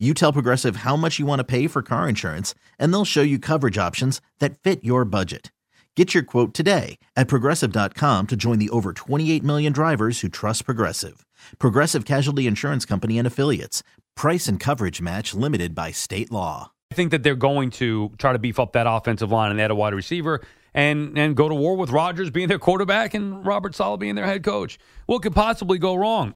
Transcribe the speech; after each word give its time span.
You 0.00 0.12
tell 0.12 0.32
Progressive 0.32 0.76
how 0.76 0.96
much 0.96 1.20
you 1.20 1.24
want 1.24 1.38
to 1.38 1.44
pay 1.44 1.68
for 1.68 1.80
car 1.80 2.08
insurance, 2.08 2.52
and 2.80 2.92
they'll 2.92 3.04
show 3.04 3.22
you 3.22 3.38
coverage 3.38 3.78
options 3.78 4.20
that 4.40 4.58
fit 4.58 4.82
your 4.82 5.04
budget. 5.04 5.52
Get 5.94 6.12
your 6.12 6.24
quote 6.24 6.52
today 6.52 6.98
at 7.14 7.28
progressive.com 7.28 8.26
to 8.26 8.34
join 8.36 8.58
the 8.58 8.70
over 8.70 8.92
28 8.92 9.44
million 9.44 9.72
drivers 9.72 10.20
who 10.20 10.28
trust 10.28 10.64
Progressive. 10.64 11.24
Progressive 11.60 12.04
Casualty 12.04 12.48
Insurance 12.48 12.84
Company 12.84 13.18
and 13.18 13.26
Affiliates. 13.26 13.84
Price 14.16 14.48
and 14.48 14.58
coverage 14.58 15.00
match 15.00 15.32
limited 15.32 15.76
by 15.76 15.92
state 15.92 16.32
law. 16.32 16.72
I 16.90 16.96
think 16.96 17.12
that 17.12 17.22
they're 17.22 17.36
going 17.36 17.70
to 17.72 18.10
try 18.18 18.32
to 18.32 18.38
beef 18.40 18.58
up 18.58 18.72
that 18.72 18.88
offensive 18.88 19.30
line 19.30 19.52
and 19.52 19.60
add 19.60 19.70
a 19.70 19.76
wide 19.76 19.94
receiver 19.94 20.40
and 20.74 21.16
and 21.16 21.36
go 21.36 21.48
to 21.48 21.54
war 21.54 21.76
with 21.76 21.90
Rodgers 21.90 22.30
being 22.30 22.48
their 22.48 22.58
quarterback 22.58 23.14
and 23.14 23.46
Robert 23.46 23.76
Saleh 23.76 24.00
being 24.00 24.16
their 24.16 24.26
head 24.26 24.42
coach. 24.42 24.78
What 25.06 25.22
could 25.22 25.34
possibly 25.34 25.78
go 25.78 25.94
wrong? 25.94 26.34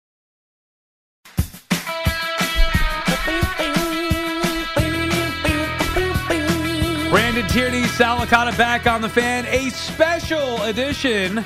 Tierney, 7.49 7.85
Sal 7.85 8.19
Licata 8.19 8.57
back 8.59 8.87
on 8.87 9.01
the 9.01 9.09
fan. 9.09 9.47
A 9.47 9.71
special 9.71 10.63
edition 10.65 11.43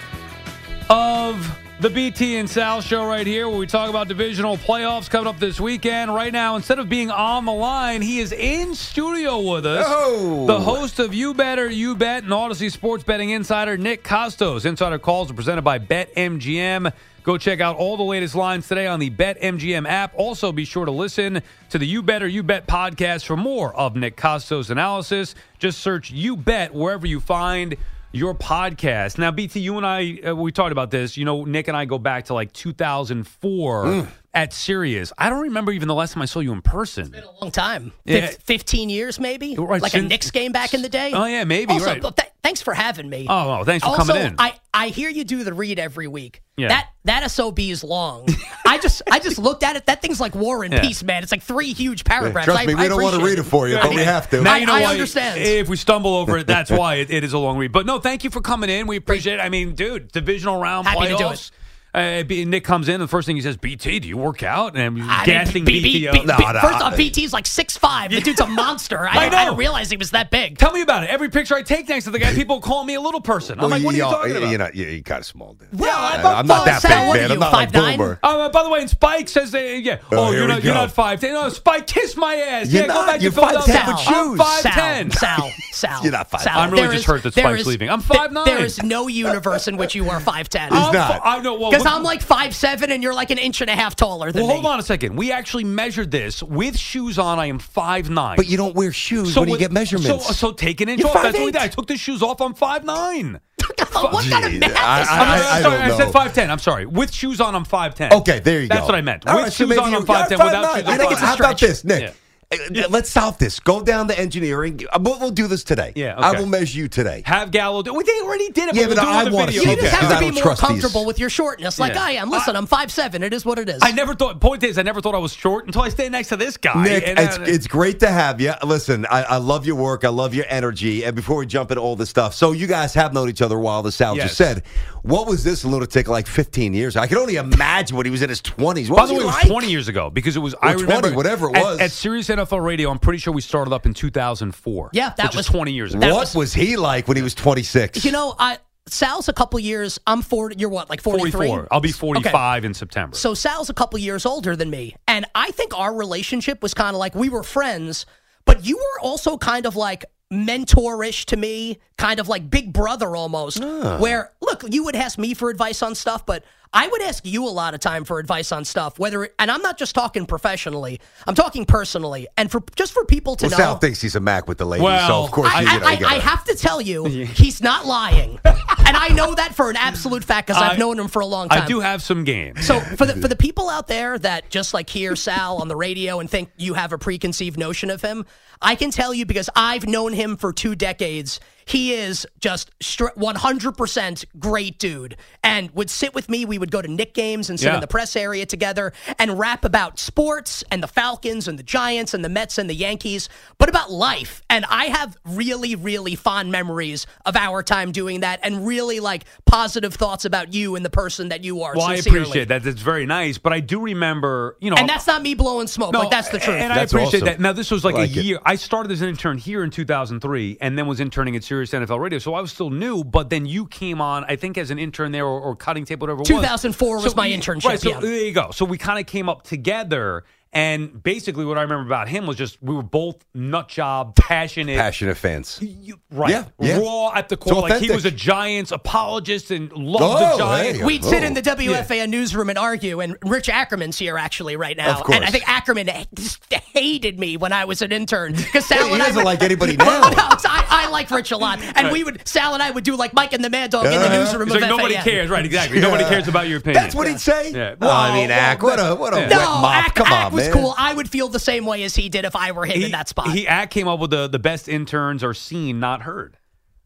of 0.90 1.58
the 1.80 1.88
BT 1.88 2.38
and 2.38 2.50
Sal 2.50 2.80
show 2.80 3.06
right 3.06 3.26
here 3.26 3.48
where 3.48 3.56
we 3.56 3.68
talk 3.68 3.88
about 3.88 4.08
divisional 4.08 4.56
playoffs 4.56 5.08
coming 5.08 5.28
up 5.28 5.38
this 5.38 5.60
weekend. 5.60 6.12
Right 6.12 6.32
now, 6.32 6.56
instead 6.56 6.80
of 6.80 6.88
being 6.88 7.12
on 7.12 7.44
the 7.44 7.52
line, 7.52 8.02
he 8.02 8.18
is 8.18 8.32
in 8.32 8.74
studio 8.74 9.40
with 9.40 9.64
us. 9.64 9.86
Oh. 9.88 10.46
The 10.46 10.60
host 10.60 10.98
of 10.98 11.14
You 11.14 11.34
Better, 11.34 11.70
You 11.70 11.94
Bet, 11.94 12.24
and 12.24 12.32
Audacy 12.32 12.70
Sports 12.70 13.04
Betting 13.04 13.30
Insider, 13.30 13.76
Nick 13.76 14.02
Kostos. 14.02 14.64
Insider 14.64 14.98
calls 14.98 15.30
are 15.30 15.34
presented 15.34 15.62
by 15.62 15.78
BetMGM. 15.78 16.92
Go 17.24 17.38
check 17.38 17.60
out 17.60 17.76
all 17.76 17.96
the 17.96 18.02
latest 18.02 18.34
lines 18.34 18.66
today 18.66 18.86
on 18.88 18.98
the 18.98 19.08
BetMGM 19.08 19.88
app. 19.88 20.12
Also, 20.16 20.50
be 20.50 20.64
sure 20.64 20.84
to 20.84 20.90
listen 20.90 21.40
to 21.70 21.78
the 21.78 21.86
You 21.86 22.02
Better 22.02 22.26
You 22.26 22.42
Bet 22.42 22.66
podcast 22.66 23.24
for 23.26 23.36
more 23.36 23.74
of 23.76 23.94
Nick 23.94 24.16
Kostos' 24.16 24.70
analysis. 24.70 25.36
Just 25.60 25.78
search 25.80 26.10
You 26.10 26.36
Bet 26.36 26.74
wherever 26.74 27.06
you 27.06 27.20
find 27.20 27.76
your 28.10 28.34
podcast. 28.34 29.18
Now, 29.18 29.30
BT, 29.30 29.60
you 29.60 29.76
and 29.76 29.86
I, 29.86 30.18
uh, 30.26 30.34
we 30.34 30.50
talked 30.50 30.72
about 30.72 30.90
this. 30.90 31.16
You 31.16 31.24
know, 31.24 31.44
Nick 31.44 31.68
and 31.68 31.76
I 31.76 31.84
go 31.84 31.98
back 31.98 32.24
to 32.26 32.34
like 32.34 32.52
2004 32.52 33.84
Mm. 33.84 34.08
At 34.34 34.52
Sirius. 34.52 35.12
I 35.18 35.28
don't 35.30 35.42
remember 35.42 35.72
even 35.72 35.88
the 35.88 35.94
last 35.94 36.14
time 36.14 36.22
I 36.22 36.26
saw 36.26 36.40
you 36.40 36.52
in 36.52 36.62
person. 36.62 37.10
Been 37.10 37.24
a 37.24 37.30
long 37.40 37.50
time. 37.50 37.92
Yeah. 38.04 38.28
Fif- 38.28 38.38
15 38.42 38.88
years, 38.88 39.20
maybe? 39.20 39.54
Right, 39.58 39.82
like 39.82 39.92
a 39.92 39.98
since- 39.98 40.08
Knicks 40.08 40.30
game 40.30 40.52
back 40.52 40.72
in 40.74 40.80
the 40.82 40.88
day? 40.88 41.12
Oh, 41.14 41.26
yeah, 41.26 41.44
maybe, 41.44 41.72
Also, 41.74 41.86
right. 41.86 42.00
th- 42.00 42.14
thanks 42.42 42.62
for 42.62 42.72
having 42.72 43.10
me. 43.10 43.26
Oh, 43.28 43.60
oh, 43.60 43.64
thanks 43.64 43.84
for 43.84 43.90
also, 43.90 44.04
coming 44.12 44.22
in. 44.28 44.36
I, 44.38 44.54
I 44.72 44.88
hear 44.88 45.10
you 45.10 45.24
do 45.24 45.44
the 45.44 45.52
read 45.52 45.78
every 45.78 46.08
week. 46.08 46.42
Yeah. 46.56 46.68
That 46.68 46.88
that 47.04 47.30
SOB 47.30 47.58
is 47.60 47.82
long. 47.82 48.28
I 48.66 48.78
just 48.78 49.00
I 49.10 49.18
just 49.18 49.38
looked 49.38 49.62
at 49.62 49.74
it. 49.74 49.86
That 49.86 50.02
thing's 50.02 50.20
like 50.20 50.34
War 50.34 50.64
and 50.64 50.72
Yeah. 50.72 50.82
Peace, 50.82 51.02
man. 51.02 51.22
It's 51.22 51.32
like 51.32 51.42
three 51.42 51.72
huge 51.72 52.04
paragraphs. 52.04 52.44
Trust 52.44 52.60
I, 52.60 52.66
me, 52.66 52.74
we 52.74 52.82
I 52.84 52.88
don't 52.88 53.02
want 53.02 53.18
to 53.18 53.24
read 53.24 53.38
it 53.38 53.44
for 53.44 53.68
you, 53.68 53.76
but 53.76 53.90
we 53.90 54.02
have 54.02 54.28
to. 54.30 54.42
Now 54.42 54.52
I- 54.54 54.58
you 54.58 54.66
know 54.66 54.74
I 54.74 54.82
why. 54.82 54.92
understand. 54.92 55.40
If 55.40 55.68
we 55.70 55.76
stumble 55.76 56.14
over 56.14 56.36
it, 56.38 56.46
that's 56.46 56.70
why 56.78 56.96
it, 56.96 57.10
it 57.10 57.24
is 57.24 57.32
a 57.32 57.38
long 57.38 57.56
read. 57.58 57.72
But 57.72 57.86
no, 57.86 57.98
thank 57.98 58.22
you 58.22 58.30
for 58.30 58.40
coming 58.42 58.68
in. 58.70 58.86
We 58.86 58.96
appreciate 58.96 59.34
it. 59.34 59.40
I 59.40 59.48
mean, 59.48 59.74
dude, 59.74 60.12
divisional 60.12 60.60
round 60.60 60.86
Happy 60.86 61.08
to 61.08 61.08
do 61.08 61.24
playoffs. 61.24 61.50
Uh, 61.94 62.22
Nick 62.26 62.64
comes 62.64 62.88
in, 62.88 62.94
and 62.94 63.02
the 63.02 63.08
first 63.08 63.26
thing 63.26 63.36
he 63.36 63.42
says, 63.42 63.58
"BT, 63.58 63.98
do 64.00 64.08
you 64.08 64.16
work 64.16 64.42
out?" 64.42 64.74
And 64.74 64.82
I'm 64.82 64.96
I 64.96 65.16
mean, 65.18 65.26
gassing 65.26 65.64
B- 65.66 65.74
B- 65.80 65.82
BT 65.82 66.10
B- 66.20 66.24
No, 66.24 66.36
no, 66.38 66.60
First 66.60 66.80
I- 66.80 66.86
off, 66.86 66.96
BT's 66.96 67.34
like 67.34 67.46
six 67.46 67.76
five. 67.76 68.10
The 68.10 68.20
dude's 68.22 68.40
a 68.40 68.46
monster. 68.46 68.98
I, 69.06 69.26
I 69.26 69.28
know. 69.28 69.36
I 69.36 69.44
didn't 69.44 69.58
realize 69.58 69.90
he 69.90 69.98
was 69.98 70.12
that 70.12 70.30
big. 70.30 70.56
Tell 70.56 70.72
me 70.72 70.80
about 70.80 71.04
it. 71.04 71.10
Every 71.10 71.28
picture 71.28 71.54
I 71.54 71.60
take 71.62 71.88
next 71.90 72.04
to 72.04 72.10
the 72.10 72.18
guy, 72.18 72.32
people 72.34 72.62
call 72.62 72.84
me 72.84 72.94
a 72.94 73.00
little 73.00 73.20
person. 73.20 73.60
I'm 73.60 73.68
like, 73.68 73.82
what 73.84 73.92
are 73.94 73.98
you 73.98 74.04
Well, 74.04 74.12
talking 74.12 74.36
about? 74.36 74.48
You're, 74.48 74.58
not, 74.58 74.74
you're, 74.74 74.88
you're 74.88 75.02
kind 75.02 75.20
of 75.20 75.26
small, 75.26 75.52
dude. 75.52 75.68
Well, 75.78 75.94
I'm, 75.94 76.24
I'm, 76.24 76.46
not 76.46 76.64
that 76.64 76.80
Sal, 76.80 77.12
big, 77.12 77.20
man. 77.20 77.30
are 77.30 77.34
I'm 77.34 77.38
you, 77.38 77.38
not 77.40 77.52
like 77.52 77.72
5'9"? 77.72 77.96
Boomer. 77.98 78.18
Oh, 78.22 78.40
uh, 78.40 78.48
by 78.48 78.62
the 78.62 78.70
way, 78.70 78.80
and 78.80 78.88
Spike 78.88 79.28
says, 79.28 79.50
that, 79.50 79.80
yeah. 79.82 79.98
Oh, 80.10 80.28
Oh, 80.28 80.30
you're 80.30 80.48
not, 80.48 80.64
you're 80.64 80.72
go. 80.72 80.80
not 80.80 80.92
five 80.92 81.20
ten. 81.20 81.34
No, 81.34 81.50
Spike, 81.50 81.86
kiss 81.86 82.16
my 82.16 82.36
ass. 82.36 82.72
You're 82.72 82.82
yeah, 82.82 82.86
not. 82.88 82.94
go 83.06 83.12
back 83.12 83.20
You're 83.20 83.32
to 83.32 83.36
Philadelphia. 83.36 83.74
5'10" 83.74 83.88
with 83.88 83.98
Sal, 83.98 84.24
shoes. 84.24 84.40
I'm 84.40 84.62
Sal, 84.62 84.72
5'10". 84.72 85.12
Sal, 85.12 85.50
Sal. 85.72 86.02
You're 86.04 86.12
not 86.12 86.30
5'10". 86.30 86.40
Sal, 86.40 86.58
I'm 86.58 86.70
really 86.70 86.94
just 86.96 87.06
hurt 87.06 87.22
that 87.24 87.34
Spike's 87.34 87.66
leaving. 87.66 87.90
I'm 87.90 88.00
th- 88.02 88.18
5'9". 88.18 88.44
There 88.46 88.64
is 88.64 88.82
no 88.82 89.08
universe 89.08 89.68
in 89.68 89.76
which 89.76 89.94
you 89.94 90.08
are 90.08 90.20
5'10. 90.20 90.62
He's 90.70 90.92
not. 90.92 91.20
I 91.22 91.40
know. 91.40 91.54
Well, 91.54 91.81
Because 91.84 91.96
I'm 91.98 92.02
like 92.02 92.22
five 92.22 92.54
seven 92.54 92.90
and 92.90 93.02
you're 93.02 93.14
like 93.14 93.30
an 93.30 93.38
inch 93.38 93.60
and 93.60 93.70
a 93.70 93.74
half 93.74 93.96
taller 93.96 94.32
than 94.32 94.42
Well, 94.42 94.48
me. 94.56 94.62
hold 94.62 94.66
on 94.74 94.78
a 94.78 94.82
second. 94.82 95.16
We 95.16 95.32
actually 95.32 95.64
measured 95.64 96.10
this 96.10 96.42
with 96.42 96.78
shoes 96.78 97.18
on. 97.18 97.38
I 97.38 97.46
am 97.46 97.58
five 97.58 98.10
nine. 98.10 98.36
But 98.36 98.46
you 98.48 98.56
don't 98.56 98.74
wear 98.74 98.92
shoes 98.92 99.34
so 99.34 99.40
when 99.42 99.50
you 99.50 99.58
get 99.58 99.72
measurements. 99.72 100.26
So, 100.26 100.32
so 100.32 100.52
take 100.52 100.80
an 100.80 100.88
inch 100.88 101.00
You're 101.00 101.08
off. 101.10 101.22
That's 101.22 101.36
what 101.38 101.44
we 101.44 101.52
did. 101.52 101.60
I 101.62 101.68
took 101.68 101.86
the 101.86 101.96
shoes 101.96 102.22
off. 102.22 102.40
I'm 102.40 102.54
five 102.54 102.84
nine. 102.84 103.40
what 103.92 104.24
kind 104.28 104.44
of 104.46 104.60
math 104.60 104.76
I- 104.76 105.02
is 105.02 105.08
I- 105.08 105.12
I'm, 105.12 105.18
that? 105.38 105.46
I'm 105.52 105.56
I 105.58 105.62
sorry. 105.62 105.78
I 105.92 105.96
said 105.96 106.12
five 106.12 106.34
ten. 106.34 106.50
I'm 106.50 106.58
sorry. 106.58 106.86
With 106.86 107.12
shoes 107.12 107.40
on, 107.40 107.54
I'm 107.54 107.64
five 107.64 107.94
ten. 107.94 108.12
Okay, 108.12 108.38
there 108.40 108.60
you 108.60 108.68
go. 108.68 108.74
That's 108.74 108.86
what 108.86 108.94
I 108.96 109.00
meant. 109.02 109.26
All 109.26 109.34
With 109.36 109.44
right, 109.44 109.52
shoes 109.52 109.68
maybe 109.68 109.80
on, 109.80 109.90
you- 109.92 109.98
I'm 109.98 110.06
five 110.06 110.28
ten. 110.28 110.38
Without 110.38 110.64
5'9". 110.64 110.74
shoes, 110.76 110.86
You 110.86 110.92
I 110.92 110.96
think 110.98 111.12
it's 111.12 111.20
five 111.20 111.20
what? 111.20 111.20
ten. 111.20 111.26
How 111.28 111.34
about 111.50 111.60
this, 111.60 111.84
Nick? 111.84 112.14
Uh, 112.52 112.88
Let's 112.88 113.10
solve 113.10 113.38
this. 113.38 113.60
Go 113.60 113.82
down 113.82 114.08
to 114.08 114.18
engineering. 114.18 114.80
Uh, 114.92 114.98
We'll, 115.02 115.18
we'll 115.18 115.30
do 115.30 115.46
this 115.48 115.64
today. 115.64 115.92
Yeah, 115.96 116.14
I 116.16 116.38
will 116.38 116.46
measure 116.46 116.78
you 116.78 116.86
today. 116.88 117.22
Have 117.26 117.50
Gallo 117.50 117.82
do. 117.82 117.92
Well, 117.92 118.04
they 118.04 118.20
already 118.22 118.50
did 118.50 118.68
it. 118.68 118.74
Yeah, 118.76 118.86
but 118.86 118.96
but 118.96 119.04
I 119.04 119.24
do 119.24 119.26
it 119.26 119.26
in 119.26 119.32
the 119.32 119.36
wanna 119.36 119.52
see 119.52 119.58
You 119.60 119.64
that, 119.76 119.78
just 119.80 119.94
have 119.94 120.10
to 120.10 120.16
I 120.16 120.20
be 120.20 120.30
more 120.30 120.54
comfortable 120.54 121.00
these. 121.00 121.06
with 121.08 121.18
your 121.18 121.30
shortness, 121.30 121.78
like 121.78 121.94
Yeah. 121.94 122.02
I 122.04 122.10
am. 122.12 122.30
Listen, 122.30 122.54
I'm 122.54 122.66
five 122.66 122.92
seven. 122.92 123.22
It 123.22 123.32
is 123.34 123.44
what 123.44 123.58
it 123.58 123.68
is. 123.68 123.80
I 123.82 123.90
never 123.90 124.14
thought. 124.14 124.40
Point 124.40 124.62
is, 124.62 124.78
I 124.78 124.82
never 124.82 125.00
thought 125.00 125.14
I 125.14 125.18
was 125.18 125.32
short 125.32 125.66
until 125.66 125.82
I 125.82 125.88
stayed 125.88 126.12
next 126.12 126.28
to 126.28 126.36
this 126.36 126.56
guy. 126.56 126.84
Nick, 126.84 127.06
And, 127.08 127.18
it's, 127.18 127.38
uh, 127.38 127.44
it's 127.46 127.66
great 127.66 127.98
to 128.00 128.08
have 128.08 128.40
you. 128.40 128.52
Listen, 128.64 129.06
I, 129.06 129.22
I 129.24 129.36
love 129.38 129.66
your 129.66 129.76
work. 129.76 130.04
I 130.04 130.08
love 130.08 130.34
your 130.34 130.46
energy. 130.48 131.04
And 131.04 131.16
before 131.16 131.36
we 131.38 131.46
jump 131.46 131.70
into 131.70 131.80
all 131.82 131.96
this 131.96 132.10
stuff, 132.10 132.34
so 132.34 132.52
you 132.52 132.66
guys 132.66 132.94
have 132.94 133.12
known 133.12 133.28
each 133.28 133.42
other 133.42 133.56
a 133.56 133.60
while, 133.60 133.82
The 133.82 133.92
Sal 133.92 134.16
Yes. 134.16 134.26
just 134.26 134.36
said. 134.36 134.62
What 135.02 135.26
was 135.26 135.42
this 135.42 135.64
lunatic 135.64 136.06
like 136.06 136.28
15 136.28 136.74
years? 136.74 136.94
I 136.96 137.08
can 137.08 137.18
only 137.18 137.34
imagine 137.34 137.96
when 137.96 138.06
he 138.06 138.10
was 138.12 138.22
in 138.22 138.28
his 138.28 138.40
20s. 138.40 138.88
What 138.88 138.98
By 138.98 139.02
was 139.02 139.10
the 139.10 139.14
way, 139.16 139.22
it 139.22 139.26
was 139.26 139.34
like? 139.34 139.48
20 139.48 139.68
years 139.68 139.88
ago 139.88 140.10
because 140.10 140.36
it 140.36 140.38
was. 140.38 140.54
I 140.62 140.74
20, 140.74 140.82
remember 140.84 141.12
whatever 141.16 141.48
it 141.50 141.56
at- 141.56 141.64
was. 141.64 141.80
at, 141.80 141.90
Sirius 141.90 142.30
NFL 142.44 142.64
Radio. 142.64 142.90
I'm 142.90 142.98
pretty 142.98 143.18
sure 143.18 143.32
we 143.32 143.40
started 143.40 143.72
up 143.72 143.86
in 143.86 143.94
2004. 143.94 144.90
Yeah, 144.92 145.12
that 145.16 145.28
which 145.28 145.36
was- 145.36 145.46
is 145.46 145.52
20 145.52 145.72
years 145.72 145.94
ago. 145.94 146.06
What 146.12 146.20
was- 146.20 146.34
was, 146.34 146.52
he 146.54 146.76
like 146.76 147.08
when 147.08 147.16
he 147.16 147.22
was 147.22 147.34
26? 147.34 148.04
You 148.04 148.12
know, 148.12 148.34
I 148.38 148.58
Sal's 148.88 149.28
a 149.28 149.32
couple 149.32 149.60
years. 149.60 150.00
I'm 150.08 150.22
40. 150.22 150.56
You're 150.58 150.68
what, 150.68 150.90
like 150.90 151.00
43? 151.02 151.30
44. 151.30 151.68
I'll 151.70 151.80
be 151.80 151.90
Okay. 151.90 151.98
45 151.98 152.64
in 152.64 152.74
September. 152.74 153.16
So 153.16 153.32
Sal's 153.32 153.70
a 153.70 153.74
couple 153.74 153.96
years 154.00 154.26
older 154.26 154.56
than 154.56 154.70
me, 154.70 154.96
and 155.06 155.24
I 155.36 155.52
think 155.52 155.76
our 155.78 155.94
relationship 155.94 156.62
was 156.62 156.74
kind 156.74 156.94
of 156.94 156.98
like 156.98 157.14
we 157.14 157.28
were 157.28 157.44
friends, 157.44 158.06
but 158.44 158.66
you 158.66 158.76
were 158.76 159.00
also 159.00 159.38
kind 159.38 159.66
of 159.66 159.76
like 159.76 160.04
mentorish 160.32 161.26
to 161.26 161.36
me, 161.36 161.78
kind 161.96 162.18
of 162.18 162.28
like 162.28 162.50
big 162.50 162.72
brother 162.72 163.14
almost. 163.14 163.62
Ah. 163.62 163.98
Where 163.98 164.32
look, 164.40 164.64
you 164.68 164.82
would 164.84 164.96
ask 164.96 165.16
me 165.18 165.34
for 165.34 165.48
advice 165.50 165.80
on 165.82 165.94
stuff, 165.94 166.26
but 166.26 166.42
I 166.74 166.88
would 166.88 167.02
ask 167.02 167.26
you 167.26 167.46
a 167.46 167.50
lot 167.50 167.74
of 167.74 167.80
time 167.80 168.04
for 168.04 168.18
advice 168.18 168.50
on 168.50 168.64
stuff. 168.64 168.98
Whether 168.98 169.28
and 169.38 169.50
I'm 169.50 169.60
not 169.62 169.78
just 169.78 169.94
talking 169.94 170.24
professionally, 170.26 171.00
I'm 171.26 171.34
talking 171.34 171.64
personally, 171.66 172.28
and 172.36 172.50
for 172.50 172.62
just 172.76 172.92
for 172.92 173.04
people 173.04 173.36
to 173.36 173.46
well, 173.46 173.50
know. 173.50 173.56
Sal 173.56 173.78
thinks 173.78 174.00
he's 174.00 174.16
a 174.16 174.20
Mac 174.20 174.48
with 174.48 174.58
the 174.58 174.64
ladies, 174.64 174.84
Well, 174.84 175.08
so 175.08 175.24
of 175.24 175.30
course 175.30 175.50
I, 175.52 175.60
you, 175.60 175.70
you 175.70 175.80
know, 175.80 175.86
I, 175.86 175.90
you 175.90 175.96
I, 175.96 176.00
gotta- 176.00 176.14
I 176.14 176.18
have 176.18 176.44
to 176.44 176.54
tell 176.54 176.80
you, 176.80 177.04
he's 177.04 177.62
not 177.62 177.86
lying, 177.86 178.38
and 178.44 178.96
I 178.96 179.08
know 179.08 179.34
that 179.34 179.54
for 179.54 179.68
an 179.68 179.76
absolute 179.76 180.24
fact 180.24 180.46
because 180.48 180.62
I've 180.62 180.78
known 180.78 180.98
him 180.98 181.08
for 181.08 181.20
a 181.20 181.26
long 181.26 181.48
time. 181.48 181.62
I 181.62 181.66
do 181.66 181.80
have 181.80 182.02
some 182.02 182.24
game. 182.24 182.56
So 182.56 182.80
for 182.80 183.06
the 183.06 183.20
for 183.20 183.28
the 183.28 183.36
people 183.36 183.68
out 183.68 183.86
there 183.88 184.18
that 184.18 184.48
just 184.48 184.72
like 184.72 184.88
hear 184.88 185.14
Sal 185.14 185.58
on 185.58 185.68
the 185.68 185.76
radio 185.76 186.20
and 186.20 186.30
think 186.30 186.50
you 186.56 186.74
have 186.74 186.92
a 186.92 186.98
preconceived 186.98 187.58
notion 187.58 187.90
of 187.90 188.00
him, 188.00 188.24
I 188.62 188.74
can 188.76 188.90
tell 188.90 189.12
you 189.12 189.26
because 189.26 189.50
I've 189.56 189.86
known 189.86 190.12
him 190.12 190.36
for 190.36 190.52
two 190.52 190.74
decades. 190.74 191.40
He 191.64 191.94
is 191.94 192.26
just 192.40 192.70
one 193.14 193.36
hundred 193.36 193.76
percent 193.76 194.24
great 194.40 194.80
dude, 194.80 195.16
and 195.44 195.70
would 195.70 195.90
sit 195.90 196.12
with 196.12 196.28
me. 196.28 196.44
We 196.44 196.58
would 196.58 196.72
go 196.72 196.82
to 196.82 196.88
Knicks 196.88 197.12
games 197.14 197.50
and 197.50 197.58
sit 197.60 197.66
Yeah. 197.68 197.74
in 197.76 197.80
the 197.80 197.86
press 197.86 198.16
area 198.16 198.44
together 198.46 198.92
and 199.16 199.38
rap 199.38 199.64
about 199.64 200.00
sports 200.00 200.64
and 200.72 200.82
the 200.82 200.88
Falcons 200.88 201.46
and 201.46 201.56
the 201.56 201.62
Giants 201.62 202.14
and 202.14 202.24
the 202.24 202.28
Mets 202.28 202.58
and 202.58 202.68
the 202.68 202.74
Yankees, 202.74 203.28
but 203.58 203.68
about 203.68 203.92
life. 203.92 204.42
And 204.50 204.64
I 204.68 204.86
have 204.86 205.16
really, 205.24 205.76
really 205.76 206.16
fond 206.16 206.50
memories 206.50 207.06
of 207.24 207.36
our 207.36 207.62
time 207.62 207.92
doing 207.92 208.20
that, 208.20 208.40
and 208.42 208.66
really 208.66 208.98
like 208.98 209.24
positive 209.46 209.94
thoughts 209.94 210.24
about 210.24 210.52
you 210.52 210.74
and 210.74 210.84
the 210.84 210.90
person 210.90 211.28
that 211.28 211.44
you 211.44 211.62
are. 211.62 211.74
Well, 211.76 211.86
I 211.86 211.94
appreciate 211.94 212.48
that. 212.48 212.64
That's 212.64 212.82
very 212.82 213.06
nice. 213.06 213.38
But 213.38 213.52
I 213.52 213.60
do 213.60 213.80
remember, 213.80 214.56
you 214.60 214.70
know, 214.70 214.76
And 214.76 214.88
that's 214.88 215.06
not 215.06 215.22
me 215.22 215.34
blowing 215.34 215.68
smoke. 215.68 215.94
like 215.94 216.10
that's 216.10 216.30
the 216.30 216.40
truth. 216.40 216.56
And 216.56 216.72
I 216.72 216.76
That's 216.76 216.92
appreciate 216.92 217.22
awesome. 217.22 217.26
that. 217.34 217.40
Now, 217.40 217.52
this 217.52 217.70
was 217.70 217.84
like 217.84 217.94
like 217.94 218.10
a 218.10 218.18
it. 218.18 218.24
year. 218.24 218.38
I 218.44 218.51
started 218.56 218.92
as 218.92 219.02
an 219.02 219.08
intern 219.08 219.38
here 219.38 219.62
in 219.64 219.70
2003 219.70 220.58
and 220.60 220.78
then 220.78 220.86
was 220.86 221.00
interning 221.00 221.36
at 221.36 221.44
Sirius 221.44 221.70
NFL 221.70 221.98
Radio. 222.00 222.18
So 222.18 222.34
I 222.34 222.40
was 222.40 222.52
still 222.52 222.70
new, 222.70 223.04
but 223.04 223.30
then 223.30 223.46
you 223.46 223.66
came 223.66 224.00
on, 224.00 224.24
I 224.28 224.36
think, 224.36 224.58
as 224.58 224.70
an 224.70 224.78
intern 224.78 225.12
there 225.12 225.26
or, 225.26 225.40
or 225.40 225.56
cutting 225.56 225.84
tape, 225.84 226.00
whatever 226.00 226.18
it 226.18 226.20
was. 226.20 226.28
2004 226.28 227.02
was 227.02 227.16
my 227.16 227.26
we- 227.28 227.36
internship, 227.36 227.64
Right, 227.64 227.80
so 227.80 227.90
yeah. 227.90 228.00
there 228.00 228.24
you 228.24 228.32
go. 228.32 228.50
So 228.52 228.64
we 228.64 228.78
kind 228.78 228.98
of 228.98 229.06
came 229.06 229.28
up 229.28 229.42
together. 229.44 230.24
And 230.54 231.02
basically, 231.02 231.46
what 231.46 231.56
I 231.56 231.62
remember 231.62 231.86
about 231.86 232.08
him 232.10 232.26
was 232.26 232.36
just 232.36 232.62
we 232.62 232.74
were 232.74 232.82
both 232.82 233.24
nut 233.34 233.68
job, 233.68 234.14
passionate, 234.16 234.76
Passionate 234.76 235.16
fans. 235.16 235.58
You- 235.62 235.98
right, 236.10 236.30
Yeah, 236.30 236.44
yeah. 236.60 236.78
raw 236.78 237.10
at 237.14 237.30
the 237.30 237.38
core. 237.38 237.62
Like 237.62 237.80
he 237.80 237.90
was 237.90 238.04
a 238.04 238.10
Giants 238.10 238.70
apologist 238.70 239.50
and 239.50 239.72
loved 239.72 240.04
Oh, 240.04 240.32
the 240.36 240.38
Giants. 240.44 240.78
hey. 240.80 240.84
We'd 240.84 241.04
sit 241.04 241.24
in 241.24 241.32
the 241.32 241.40
Oh. 241.40 241.54
WFAN 241.56 242.10
newsroom 242.10 242.50
and 242.50 242.58
argue, 242.58 243.00
and 243.00 243.16
Rich 243.24 243.48
Ackerman's 243.48 243.96
here 243.98 244.18
actually 244.18 244.56
right 244.56 244.76
now. 244.76 244.90
Of 244.98 245.04
course. 245.04 245.16
And 245.16 245.24
I 245.24 245.28
think 245.30 245.48
Ackerman 245.48 245.88
just 246.14 246.52
hated 246.52 247.18
me 247.18 247.38
when 247.38 247.52
I 247.54 247.64
was 247.64 247.80
an 247.80 247.90
intern 247.90 248.34
because 248.34 248.66
Sal 248.66 248.88
He 248.88 248.92
and 248.92 249.02
I 249.02 249.06
doesn't 249.06 249.24
like 249.24 249.42
anybody 249.42 249.76
Oh, 249.80 249.84
now. 249.84 250.00
no, 250.10 250.36
I, 250.44 250.66
I 250.68 250.88
like 250.90 251.10
Rich 251.10 251.30
a 251.30 251.38
lot, 251.38 251.60
and 251.76 251.90
we 251.90 252.04
would 252.04 252.28
Sal 252.28 252.52
and 252.52 252.62
I 252.62 252.70
would 252.70 252.84
do 252.84 252.94
like 252.94 253.14
Mike 253.14 253.32
and 253.32 253.42
the 253.42 253.48
Mad 253.50 253.70
Dog 253.70 253.86
in 253.86 253.92
the 253.92 253.96
Uh-huh. 253.98 254.16
newsroom 254.18 254.42
It's 254.48 254.54
of 254.56 254.60
like 254.60 254.68
nobody 254.68 254.96
cares, 254.96 255.30
right? 255.30 255.46
Exactly. 255.46 255.80
Nobody 255.80 256.04
cares 256.04 256.28
about 256.28 256.46
your 256.48 256.58
opinion. 256.58 256.82
That's 256.82 256.94
what 256.94 257.08
he'd 257.08 257.20
say. 257.20 257.52
Yeah. 257.52 257.74
Oh, 257.80 257.88
I 257.90 258.12
mean, 258.12 258.30
Ack, 258.30 258.62
what 258.62 258.78
a 258.78 258.94
what 258.94 259.14
a 259.14 259.20
Yeah. 259.20 259.28
No, 259.28 259.38
wet 259.38 259.48
mop. 259.48 259.74
Ack, 259.86 259.94
Come 259.94 260.06
Ack 260.08 260.32
on, 260.32 260.41
was 260.48 260.54
man. 260.54 260.64
cool. 260.64 260.74
I 260.76 260.94
would 260.94 261.08
feel 261.10 261.28
the 261.28 261.38
same 261.40 261.64
way 261.66 261.82
as 261.84 261.94
he 261.96 262.08
did 262.08 262.24
if 262.24 262.36
I 262.36 262.52
were 262.52 262.64
him 262.66 262.82
in 262.82 262.92
that 262.92 263.08
spot. 263.08 263.30
He 263.32 263.46
Ack 263.48 263.70
came 263.70 263.88
up 263.88 264.00
with 264.00 264.10
the 264.10 264.28
the 264.28 264.38
best 264.38 264.68
interns 264.68 265.22
are 265.24 265.34
seen, 265.34 265.80
not 265.80 266.02
heard. 266.02 266.36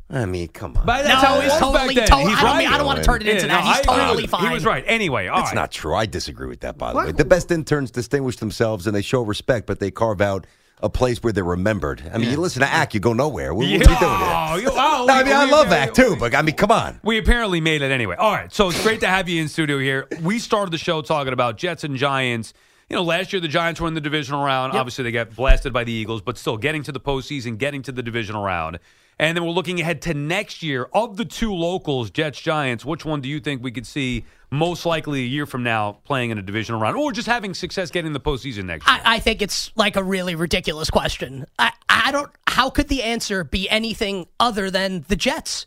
I 0.09 0.25
mean, 0.25 0.47
come 0.49 0.77
on. 0.77 0.87
But 0.87 0.99
no, 1.03 1.09
that's 1.09 1.25
how 1.25 1.41
he's 1.41 1.53
totally, 1.55 1.95
back 1.95 1.95
then. 1.97 2.07
totally 2.07 2.31
He's 2.31 2.39
I 2.39 2.43
don't, 2.45 2.59
mean, 2.59 2.69
I 2.69 2.77
don't 2.77 2.87
want 2.87 2.99
to 3.01 3.05
turn 3.05 3.23
it 3.23 3.27
into 3.29 3.47
Yeah, 3.49 3.61
that. 3.61 3.65
no, 3.65 3.71
He's 3.73 3.79
I- 3.81 3.83
totally 4.07 4.23
he 4.23 4.29
fine. 4.29 4.53
was 4.53 4.65
right. 4.65 4.85
Anyway, 4.87 5.27
all 5.27 5.39
That's 5.39 5.49
right. 5.51 5.55
not 5.57 5.73
true. 5.73 5.97
I 5.97 6.07
disagree 6.07 6.47
with 6.47 6.61
that, 6.61 6.79
by 6.79 6.93
the 6.93 6.99
way. 6.99 7.11
The 7.13 7.25
best 7.25 7.51
interns 7.51 7.91
distinguish 7.91 8.37
themselves 8.37 8.87
and 8.87 8.95
they 8.95 9.03
show 9.03 9.23
respect, 9.23 9.67
but 9.67 9.81
they 9.81 9.91
carve 9.91 10.21
out 10.21 10.47
a 10.81 10.89
place 10.89 11.25
where 11.25 11.33
they're 11.33 11.43
remembered. 11.43 12.09
I 12.15 12.19
mean, 12.19 12.31
you 12.31 12.37
listen 12.37 12.61
to 12.61 12.69
Ack, 12.69 12.95
you 12.95 13.01
go 13.01 13.15
nowhere. 13.15 13.53
What, 13.53 13.63
what 13.63 13.67
are 13.67 13.71
you 13.73 13.79
doing 13.81 13.99
here? 13.99 13.99
Oh, 14.01 14.57
you- 14.63 14.69
oh, 14.71 15.05
No, 15.09 15.15
I 15.15 15.23
we- 15.23 15.29
mean, 15.31 15.33
I 15.39 15.45
we- 15.47 15.51
love 15.51 15.71
we- 15.71 15.75
Ack 15.75 15.93
too, 15.93 16.15
but 16.21 16.37
I 16.37 16.43
mean, 16.43 16.55
come 16.55 16.71
on. 16.71 17.01
We 17.03 17.19
apparently 17.19 17.61
made 17.61 17.83
it 17.83 17.91
anyway. 17.91 18.15
All 18.15 18.31
right, 18.31 18.53
so 18.53 18.69
it's 18.69 18.81
great 18.85 19.01
to 19.01 19.09
have 19.09 19.29
you 19.29 19.43
in 19.43 19.49
studio 19.49 19.79
here. 19.81 20.07
We 20.23 20.39
started 20.39 20.71
the 20.71 20.79
show 20.79 21.03
talking 21.03 21.33
about 21.33 21.57
Jets 21.57 21.83
and 21.83 21.97
Giants. 21.97 22.53
You 22.89 22.95
know, 22.95 23.03
last 23.03 23.33
year 23.33 23.41
the 23.41 23.49
Giants 23.49 23.81
were 23.81 23.89
in 23.89 23.95
the 23.95 24.01
divisional 24.01 24.45
round. 24.45 24.73
Obviously, 24.73 25.03
they 25.03 25.11
got 25.11 25.35
blasted 25.35 25.73
by 25.73 25.83
the 25.83 25.93
Eagles, 25.93 26.23
but 26.23 26.39
still 26.39 26.57
getting 26.57 26.85
to 26.85 26.93
the 26.93 27.01
postseason, 27.01 27.59
getting 27.59 27.83
to 27.83 27.91
the 27.91 28.03
divisional 28.03 28.45
round. 28.45 28.79
And 29.19 29.37
then 29.37 29.45
we're 29.45 29.51
looking 29.51 29.81
ahead 29.81 30.03
to 30.03 30.15
next 30.15 30.63
year. 30.63 30.89
Of 30.93 31.17
the 31.17 31.25
two 31.25 31.53
locals, 31.53 32.11
Jets, 32.11 32.41
Giants, 32.41 32.85
which 32.85 33.05
one 33.05 33.21
do 33.21 33.29
you 33.29 33.41
think 33.41 33.63
we 33.63 33.73
could 33.73 33.87
see 33.87 34.25
most 34.51 34.87
likely 34.87 35.23
a 35.23 35.27
year 35.27 35.47
from 35.47 35.65
now 35.65 35.99
playing 36.05 36.31
in 36.31 36.39
a 36.39 36.43
divisional 36.43 36.81
round 36.81 36.97
or 36.97 37.11
just 37.11 37.27
having 37.27 37.55
success 37.55 37.91
getting 37.91 38.13
the 38.13 38.21
postseason 38.21 38.67
next 38.67 38.87
year? 38.87 39.01
I, 39.05 39.17
I 39.17 39.19
think 39.19 39.43
it's 39.43 39.73
like 39.75 39.97
a 39.97 40.03
really 40.05 40.37
ridiculous 40.37 40.89
question. 40.89 41.47
I, 41.59 41.73
I 41.89 42.13
don't. 42.13 42.31
How 42.47 42.71
could 42.71 42.87
the 42.87 43.03
answer 43.03 43.43
be 43.43 43.69
anything 43.69 44.29
other 44.39 44.71
than 44.71 45.05
the 45.09 45.17
Jets? 45.17 45.67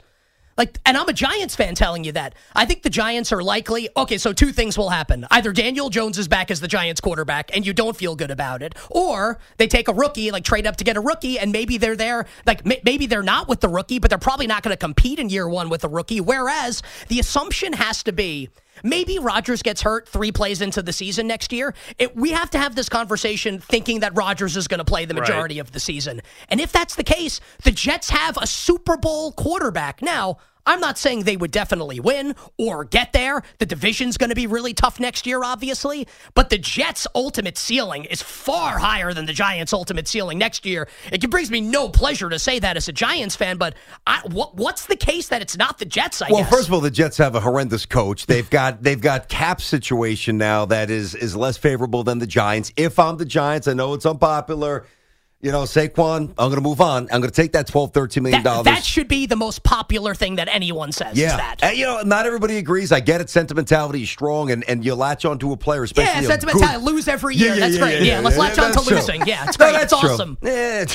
Like, 0.60 0.78
and 0.86 0.98
I'm 0.98 1.08
a 1.08 1.14
Giants 1.14 1.56
fan 1.56 1.74
telling 1.74 2.04
you 2.04 2.12
that. 2.12 2.36
I 2.54 2.66
think 2.66 2.84
the 2.84 2.90
Giants 2.90 3.32
are 3.32 3.42
likely. 3.42 3.88
Okay, 3.96 4.18
so 4.18 4.34
two 4.34 4.52
things 4.52 4.78
will 4.78 4.90
happen: 4.90 5.26
either 5.32 5.54
Daniel 5.54 5.90
Jones 5.90 6.18
is 6.18 6.28
back 6.28 6.52
as 6.52 6.60
the 6.60 6.68
Giants 6.68 7.00
quarterback, 7.00 7.56
and 7.56 7.66
you 7.66 7.72
don't 7.72 7.96
feel 7.96 8.14
good 8.14 8.30
about 8.30 8.62
it, 8.62 8.76
or 8.90 9.40
they 9.56 9.68
take 9.68 9.88
a 9.88 9.94
rookie, 9.94 10.32
like 10.32 10.44
trade 10.44 10.68
up 10.68 10.76
to 10.76 10.84
get 10.84 10.98
a 10.98 11.02
rookie, 11.02 11.40
and 11.40 11.54
maybe 11.54 11.78
they're 11.78 11.96
there. 11.96 12.26
Like, 12.46 12.66
ma- 12.66 12.76
maybe 12.84 13.06
they're 13.06 13.24
not 13.24 13.48
with 13.48 13.62
the 13.62 13.70
rookie, 13.70 14.00
but 14.00 14.10
they're 14.10 14.20
probably 14.20 14.48
not 14.48 14.62
going 14.62 14.74
to 14.74 14.78
compete 14.78 15.18
in 15.18 15.30
year 15.30 15.48
one 15.48 15.70
with 15.70 15.80
the 15.82 15.90
rookie. 15.90 16.20
Whereas 16.20 16.84
the 17.08 17.22
assumption 17.22 17.72
has 17.72 18.04
to 18.04 18.12
be 18.12 18.50
Maybe 18.84 19.20
Rodgers 19.20 19.62
gets 19.62 19.82
hurt 19.82 20.08
three 20.08 20.32
plays 20.32 20.62
into 20.62 20.82
the 20.82 20.94
season 20.94 21.28
next 21.28 21.52
year. 21.52 21.74
It, 21.98 22.16
we 22.16 22.32
have 22.32 22.50
to 22.52 22.58
have 22.58 22.76
this 22.76 22.90
conversation 22.90 23.60
thinking 23.60 24.00
that 24.02 24.16
Rodgers 24.16 24.56
is 24.56 24.68
going 24.68 24.78
to 24.80 24.86
play 24.86 25.06
the 25.06 25.14
Right. 25.14 25.28
majority 25.28 25.60
of 25.60 25.72
the 25.72 25.80
season. 25.80 26.22
And 26.50 26.62
if 26.62 26.72
that's 26.72 26.96
the 26.96 27.04
case, 27.04 27.42
the 27.64 27.72
Jets 27.72 28.10
have 28.10 28.38
a 28.38 28.48
Super 28.48 28.96
Bowl 28.96 29.32
quarterback. 29.34 30.02
Now, 30.02 30.38
I'm 30.70 30.80
not 30.80 31.00
saying 31.00 31.24
they 31.24 31.36
would 31.36 31.50
definitely 31.50 32.00
win 32.00 32.36
or 32.60 32.86
get 32.86 33.12
there. 33.12 33.42
The 33.58 33.66
division's 33.66 34.18
going 34.18 34.30
to 34.30 34.36
be 34.36 34.46
really 34.46 34.76
tough 34.76 35.00
next 35.00 35.26
year, 35.26 35.44
obviously. 35.44 36.08
But 36.36 36.52
the 36.52 36.60
Jets' 36.60 37.08
ultimate 37.16 37.58
ceiling 37.58 38.06
is 38.06 38.22
far 38.22 38.78
higher 38.78 39.12
than 39.12 39.26
the 39.26 39.34
Giants' 39.34 39.74
ultimate 39.74 40.08
ceiling 40.08 40.38
next 40.38 40.68
year. 40.68 40.88
It 41.12 41.28
brings 41.32 41.50
me 41.50 41.60
no 41.60 41.90
pleasure 41.90 42.30
to 42.30 42.38
say 42.38 42.60
that 42.60 42.78
as 42.78 42.88
a 42.88 42.92
Giants 42.92 43.36
fan, 43.36 43.58
but 43.58 43.74
I, 44.06 44.22
what, 44.28 44.58
what's 44.58 44.86
the 44.86 44.96
case 44.96 45.30
that 45.30 45.42
it's 45.42 45.58
not 45.58 45.80
the 45.80 45.86
Jets, 45.86 46.22
I 46.22 46.28
Well, 46.30 46.44
guess? 46.44 46.52
first 46.52 46.68
of 46.68 46.74
all, 46.76 46.82
the 46.82 46.92
Jets 46.92 47.18
have 47.18 47.34
a 47.34 47.40
horrendous 47.40 47.88
coach. 47.88 48.28
They've 48.28 48.50
got 48.50 48.84
they've 48.84 49.02
got 49.02 49.28
cap 49.28 49.62
situation 49.62 50.38
now 50.38 50.66
that 50.66 50.92
is 50.92 51.16
is 51.16 51.36
less 51.36 51.58
favorable 51.58 52.04
than 52.04 52.20
the 52.20 52.28
Giants. 52.28 52.72
If 52.78 53.00
I'm 53.00 53.18
the 53.18 53.26
Giants, 53.26 53.68
I 53.68 53.74
know 53.74 53.96
it's 53.96 54.06
unpopular. 54.06 54.86
You 55.42 55.54
know, 55.54 55.62
Saquon, 55.64 56.22
I'm 56.30 56.34
going 56.36 56.56
to 56.56 56.62
move 56.62 56.82
on. 56.82 57.04
I'm 57.04 57.22
going 57.22 57.24
to 57.24 57.32
take 57.32 57.54
that 57.54 57.66
12, 57.66 57.94
13 57.94 58.24
million 58.24 58.44
That, 58.44 58.50
dollars. 58.50 58.66
that 58.66 58.84
should 58.84 59.08
be 59.08 59.26
the 59.26 59.38
most 59.38 59.64
popular 59.64 60.14
thing 60.14 60.36
that 60.36 60.50
anyone 60.50 60.92
says. 60.92 61.14
is 61.14 61.20
yeah, 61.20 61.38
that. 61.38 61.64
And, 61.64 61.78
you 61.78 61.86
know, 61.86 62.02
not 62.02 62.26
everybody 62.26 62.58
agrees. 62.58 62.92
I 62.92 63.00
get 63.00 63.22
it. 63.22 63.30
Sentimentality 63.30 64.04
is 64.04 64.10
strong, 64.10 64.52
and, 64.52 64.68
and 64.68 64.84
you 64.84 64.96
latch 64.96 65.24
onto 65.24 65.54
a 65.54 65.58
player, 65.58 65.84
especially 65.84 66.12
yeah, 66.14 66.20
a 66.20 66.24
sentimentality. 66.24 66.84
good- 66.84 66.92
Lose 66.94 67.08
every 67.08 67.36
year. 67.36 67.56
that's 67.56 67.78
great. 67.78 68.02
Yeah, 68.04 68.20
let's 68.20 68.38
latch 68.38 68.60
on 68.60 68.74
to 68.74 68.80
true. 68.86 68.98
losing. 68.98 69.26
Yeah, 69.26 69.46
it's 69.48 69.58
No, 69.58 69.68
great. 69.68 69.80
that's 69.80 69.94
it's 69.94 70.04
awesome. 70.04 70.38
Yeah, 70.42 70.86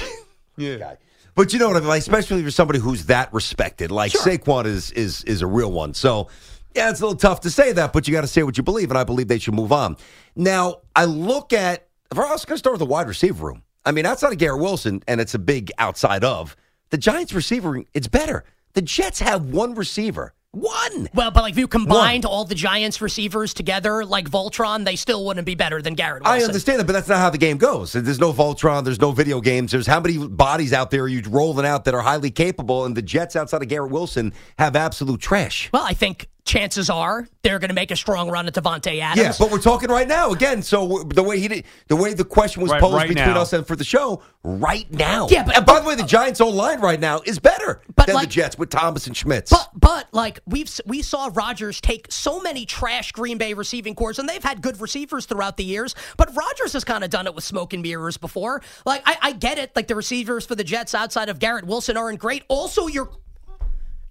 yeah. 0.59 0.95
But 1.37 1.53
you 1.53 1.59
know 1.59 1.67
what 1.67 1.77
I 1.79 1.81
mean? 1.81 1.89
Like, 1.89 1.99
especially 2.01 2.45
for 2.45 2.51
somebody 2.53 2.79
who's 2.79 3.07
that 3.07 3.33
respected, 3.35 3.91
like 3.91 4.13
Saquon 4.13 4.67
is 4.67 4.93
is 4.93 5.25
is 5.25 5.43
a 5.43 5.49
real 5.49 5.73
one. 5.73 5.93
So 5.95 6.29
yeah, 6.77 6.91
it's 6.91 7.01
a 7.01 7.05
little 7.07 7.19
tough 7.19 7.41
to 7.41 7.51
say 7.51 7.73
that, 7.73 7.93
but 7.93 8.07
you 8.07 8.13
got 8.15 8.21
to 8.21 8.29
say 8.29 8.45
what 8.45 8.57
you 8.57 8.63
believe, 8.63 8.91
and 8.93 8.97
I 8.99 9.03
believe 9.03 9.27
they 9.27 9.41
should 9.41 9.55
move 9.55 9.73
on. 9.73 9.97
Now, 10.37 10.83
I 10.95 11.07
look 11.07 11.53
at. 11.53 11.89
If 12.13 12.19
I 12.21 12.31
was 12.31 12.45
going 12.45 12.55
to 12.55 12.59
start 12.59 12.75
with 12.75 12.79
the 12.79 12.87
wide 12.87 13.09
receiver 13.09 13.47
room, 13.49 13.63
I 13.85 13.93
mean, 13.93 14.07
outside 14.07 14.33
of 14.33 14.39
Garrett 14.39 14.61
Wilson, 14.61 15.03
and 15.07 15.21
it's 15.21 15.35
a 15.35 15.39
big 15.39 15.71
outside 15.79 16.25
of 16.25 16.57
the 16.91 16.99
Giants' 16.99 17.33
receiver. 17.33 17.83
It's 17.93 18.09
better. 18.09 18.45
The 18.73 18.83
Jets 18.83 19.21
have 19.21 19.47
one 19.47 19.75
receiver, 19.75 20.35
one. 20.51 21.09
Well, 21.15 21.31
but 21.31 21.43
like 21.43 21.53
if 21.53 21.59
you 21.59 21.69
combined 21.69 22.25
all 22.25 22.45
the 22.45 22.55
Giants 22.55 23.01
receivers 23.01 23.55
together, 23.55 24.05
like 24.05 24.29
Voltron, 24.29 24.85
they 24.85 24.97
still 24.97 25.25
wouldn't 25.25 25.47
be 25.47 25.55
better 25.55 25.83
than 25.83 25.95
Garrett 25.95 26.23
Wilson. 26.23 26.41
I 26.41 26.45
understand 26.45 26.81
that, 26.81 26.87
but 26.87 26.93
that's 26.93 27.09
not 27.09 27.19
how 27.19 27.31
the 27.31 27.39
game 27.39 27.59
goes. 27.59 27.93
There's 27.93 28.19
no 28.19 28.33
Voltron. 28.33 28.85
There's 28.85 29.01
no 29.01 29.13
video 29.13 29.41
games. 29.41 29.73
There's 29.73 29.87
how 29.87 30.01
many 30.01 30.19
bodies 30.27 30.73
out 30.73 30.91
there 30.91 31.03
are 31.03 31.09
you 31.09 31.23
rolling 31.29 31.67
out 31.67 31.85
that 31.85 31.95
are 31.95 32.03
highly 32.03 32.31
capable, 32.31 32.85
and 32.85 32.97
the 32.97 33.03
Jets 33.03 33.37
outside 33.37 33.63
of 33.63 33.69
Garrett 33.69 33.93
Wilson 33.93 34.33
have 34.59 34.77
absolute 34.77 35.21
trash. 35.21 35.71
Well, 35.73 35.85
I 35.85 35.95
think 35.95 36.29
chances 36.45 36.91
are 36.91 37.27
they're 37.43 37.59
going 37.59 37.69
to 37.71 37.75
make 37.75 37.91
a 37.91 37.97
strong 37.97 38.31
run 38.31 38.47
at 38.47 38.55
Davante 38.55 39.01
Adams. 39.01 39.21
Yeah, 39.27 39.33
but 39.39 39.51
we're 39.51 39.61
talking 39.61 39.89
right 39.91 40.07
now 40.07 40.31
again. 40.33 40.63
So 40.63 41.03
the 41.09 41.23
way 41.23 41.41
he 41.41 41.49
did, 41.49 41.65
the 41.89 41.97
way 41.97 42.13
the 42.15 42.25
question 42.25 42.63
was 42.63 42.71
Right- 42.71 42.81
posed 42.81 42.95
right 42.95 43.09
between 43.09 43.35
now. 43.35 43.41
us 43.41 43.53
and 43.53 43.67
for 43.67 43.77
the 43.77 43.85
show, 43.85 44.23
right 44.43 44.91
now. 44.93 45.27
Yeah, 45.31 45.45
but- 45.45 45.57
and 45.57 45.65
by 45.67 45.81
the 45.81 45.87
way, 45.87 45.95
the 45.95 46.03
Giants' 46.05 46.41
own 46.41 46.55
line 46.55 46.81
right 46.81 47.01
now 47.01 47.21
is 47.25 47.39
better 47.39 47.81
But, 47.97 48.07
than 48.07 48.15
like- 48.17 48.29
the 48.29 48.33
Jets 48.35 48.59
with 48.59 48.69
Thomas 48.71 49.07
and 49.07 49.17
Schmitz. 49.17 49.51
But 49.51 49.71
but 49.75 50.09
like 50.13 50.41
we've 50.47 50.71
we 50.87 51.03
saw 51.03 51.31
Rodgers 51.33 51.81
take 51.81 52.07
so 52.11 52.41
many 52.41 52.67
trash 52.67 53.13
Green 53.13 53.39
Bay 53.39 53.55
receiving 53.55 53.95
cores, 53.95 54.19
and 54.19 54.29
they've 54.29 54.43
had 54.45 54.61
good 54.63 54.81
receivers 54.81 55.25
throughout 55.27 55.57
the 55.57 55.65
years. 55.65 55.95
But 56.17 56.35
Rodgers 56.37 56.73
has 56.75 56.85
kind 56.85 57.05
of 57.05 57.11
done 57.11 57.27
it 57.27 57.35
with 57.35 57.45
smoke 57.45 57.73
and 57.73 57.83
mirrors 57.83 58.17
before. 58.17 58.63
Like 58.85 59.03
I, 59.07 59.17
I 59.23 59.33
get 59.33 59.59
it. 59.59 59.73
Like 59.75 59.89
the 59.89 59.95
receivers 59.97 60.45
for 60.47 60.55
the 60.55 60.65
Jets 60.65 60.95
outside 60.95 61.29
of 61.31 61.39
Garrett 61.39 61.65
Wilson 61.67 61.97
aren't 61.97 62.19
great. 62.19 62.45
Also, 62.49 62.87
your 62.87 63.11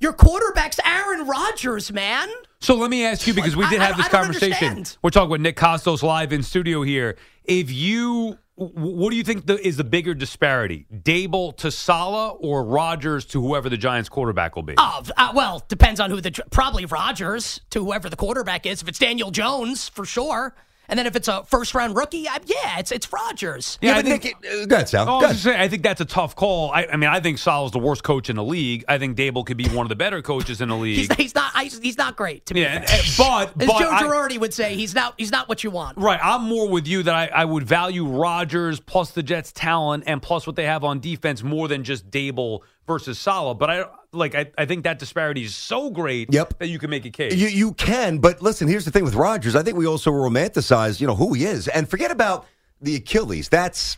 your 0.03 0.13
quarterback's 0.13 0.79
Aaron 0.85 1.25
Rodgers, 1.25 1.91
man. 1.91 2.27
So 2.59 2.75
let 2.75 2.89
me 2.91 3.05
ask 3.05 3.25
you 3.25 3.33
because 3.33 3.55
we 3.55 3.63
I- 3.65 3.69
did 3.71 3.81
I- 3.81 3.85
have 3.85 3.97
this 3.97 4.05
I 4.05 4.09
conversation. 4.09 4.67
understand. 4.67 4.97
We're 5.01 5.09
talking 5.09 5.29
with 5.31 5.41
Nick 5.41 5.55
Kostos 5.57 6.03
live 6.03 6.31
in 6.33 6.43
studio 6.43 6.83
here. 6.83 7.17
If 7.45 7.71
you, 7.71 8.37
what 8.55 9.09
do 9.11 9.15
you 9.17 9.23
think 9.23 9.45
the, 9.47 9.65
is 9.65 9.77
the 9.77 9.83
bigger 9.83 10.13
disparity, 10.13 10.85
Daboll 10.93 11.55
to 11.57 11.71
Saleh 11.71 12.35
or 12.39 12.63
Rodgers 12.65 13.25
to 13.27 13.41
whoever 13.41 13.69
the 13.69 13.77
Giants 13.77 14.09
quarterback 14.09 14.55
will 14.55 14.63
be? 14.63 14.75
Oh, 14.77 15.03
uh, 15.17 15.31
well, 15.33 15.63
depends 15.69 15.99
on 15.99 16.09
who 16.11 16.19
the 16.21 16.31
probably 16.51 16.85
Rodgers 16.85 17.61
to 17.71 17.83
whoever 17.83 18.09
the 18.09 18.15
quarterback 18.17 18.65
is. 18.65 18.81
If 18.81 18.87
it's 18.89 18.99
Daniel 18.99 19.31
Jones, 19.31 19.87
for 19.89 20.05
sure. 20.05 20.53
And 20.89 20.99
then 20.99 21.07
if 21.07 21.15
it's 21.15 21.27
a 21.29 21.43
first 21.45 21.73
round 21.75 21.95
rookie, 21.95 22.27
I, 22.27 22.39
yeah, 22.45 22.79
it's 22.79 22.91
it's 22.91 23.11
Rodgers. 23.11 23.79
Yeah, 23.81 23.91
yeah, 23.91 23.97
I 23.97 24.01
but 24.01 24.09
think- 24.21 24.23
Nick, 24.43 24.51
uh, 24.53 24.65
go 24.65 24.75
ahead, 24.75 24.89
Sal. 24.89 25.03
Oh, 25.03 25.05
Go 25.05 25.11
I 25.11 25.15
was 25.15 25.23
ahead. 25.23 25.33
just 25.33 25.43
saying, 25.45 25.59
I 25.61 25.67
think 25.69 25.83
that's 25.83 26.01
a 26.01 26.05
tough 26.05 26.35
call. 26.35 26.71
I, 26.71 26.85
I 26.91 26.97
mean, 26.97 27.09
I 27.09 27.19
think 27.21 27.37
Saleh's 27.37 27.71
the 27.71 27.79
worst 27.79 28.03
coach 28.03 28.29
in 28.29 28.35
the 28.35 28.43
league. 28.43 28.83
I 28.87 28.97
think 28.97 29.17
Daboll 29.17 29.45
could 29.45 29.57
be 29.57 29.67
one 29.69 29.85
of 29.85 29.89
the 29.89 29.95
better 29.95 30.21
coaches 30.21 30.59
in 30.61 30.69
the 30.69 30.75
league. 30.75 31.13
he's 31.15 31.33
not 31.33 31.51
I, 31.55 31.65
he's 31.65 31.97
not 31.97 32.15
great 32.17 32.45
to 32.47 32.53
me. 32.53 32.61
yeah, 32.61 32.75
and- 32.81 32.89
and- 32.89 33.03
but 33.17 33.47
As 33.61 33.67
but 33.67 33.79
Joe 33.79 33.89
I- 33.91 34.03
Girardi 34.03 34.37
would 34.39 34.53
say, 34.53 34.75
he's 34.75 34.93
not 34.93 35.13
he's 35.17 35.31
not 35.31 35.47
what 35.47 35.63
you 35.63 35.71
want. 35.71 35.97
Right. 35.97 36.19
I'm 36.21 36.43
more 36.43 36.67
with 36.67 36.87
you 36.87 37.03
that 37.03 37.15
I, 37.15 37.27
I 37.27 37.45
would 37.45 37.63
value 37.63 38.05
Rodgers 38.05 38.79
plus 38.79 39.11
the 39.11 39.23
Jets' 39.23 39.51
talent 39.53 40.03
and 40.07 40.21
plus 40.21 40.45
what 40.45 40.55
they 40.55 40.65
have 40.65 40.83
on 40.83 40.99
defense 40.99 41.43
more 41.43 41.67
than 41.67 41.83
just 41.83 42.11
Daboll 42.11 42.59
versus 42.87 43.19
Saleh. 43.19 43.57
But 43.57 43.69
I 43.69 43.85
like 44.11 44.35
I, 44.35 44.51
I 44.57 44.65
think 44.65 44.83
that 44.83 44.99
disparity 44.99 45.43
is 45.43 45.55
so 45.55 45.89
great 45.89 46.31
Yep. 46.33 46.59
that 46.59 46.67
you 46.67 46.79
can 46.79 46.89
make 46.89 47.05
a 47.05 47.09
case. 47.09 47.33
You 47.33 47.47
you 47.47 47.73
can, 47.73 48.19
but 48.19 48.41
listen. 48.41 48.67
Here's 48.67 48.85
the 48.85 48.91
thing 48.91 49.03
with 49.03 49.15
Rodgers. 49.15 49.55
I 49.55 49.63
think 49.63 49.77
we 49.77 49.87
also 49.87 50.11
romanticize, 50.11 50.99
you 51.01 51.07
know, 51.07 51.15
who 51.15 51.33
he 51.33 51.45
is, 51.45 51.67
and 51.67 51.89
forget 51.89 52.11
about 52.11 52.45
the 52.81 52.95
Achilles. 52.95 53.49
That's 53.49 53.97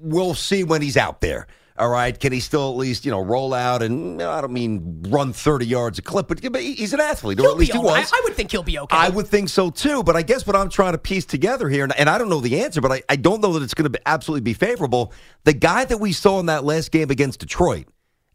we'll 0.00 0.34
see 0.34 0.64
when 0.64 0.80
he's 0.82 0.96
out 0.96 1.20
there. 1.20 1.46
All 1.78 1.88
right, 1.88 2.18
can 2.18 2.32
he 2.32 2.40
still 2.40 2.70
at 2.70 2.76
least 2.76 3.04
you 3.04 3.10
know 3.10 3.20
roll 3.20 3.54
out 3.54 3.82
and 3.82 4.20
I 4.20 4.40
don't 4.40 4.52
mean 4.52 5.02
run 5.08 5.32
30 5.32 5.66
yards 5.66 5.98
a 5.98 6.02
clip, 6.02 6.28
but, 6.28 6.40
he's 6.40 6.92
an 6.92 7.00
athlete, 7.00 7.38
or 7.38 7.42
He'll 7.42 7.50
at 7.52 7.56
least 7.56 7.72
he 7.72 7.78
was. 7.78 8.12
I, 8.12 8.16
I 8.16 8.20
would 8.24 8.34
think 8.34 8.50
he'll 8.50 8.62
be 8.62 8.78
okay. 8.78 8.96
I 8.96 9.08
would 9.08 9.28
think 9.28 9.48
so 9.48 9.70
too, 9.70 10.02
but 10.02 10.16
I 10.16 10.22
guess 10.22 10.46
what 10.46 10.56
I'm 10.56 10.68
trying 10.68 10.92
to 10.92 10.98
piece 10.98 11.24
together 11.24 11.68
here, 11.68 11.84
and, 11.84 11.96
and 11.98 12.10
I 12.10 12.18
don't 12.18 12.28
know 12.28 12.40
the 12.40 12.60
answer, 12.62 12.80
but 12.80 12.90
I, 12.90 13.02
I 13.08 13.16
don't 13.16 13.40
know 13.40 13.52
that 13.54 13.62
it's 13.62 13.74
going 13.74 13.90
to 13.90 14.08
absolutely 14.08 14.42
be 14.42 14.54
favorable. 14.54 15.12
The 15.44 15.52
guy 15.52 15.84
that 15.84 15.98
we 15.98 16.12
saw 16.12 16.40
in 16.40 16.46
that 16.46 16.64
last 16.64 16.90
game 16.90 17.10
against 17.10 17.40
Detroit, 17.40 17.86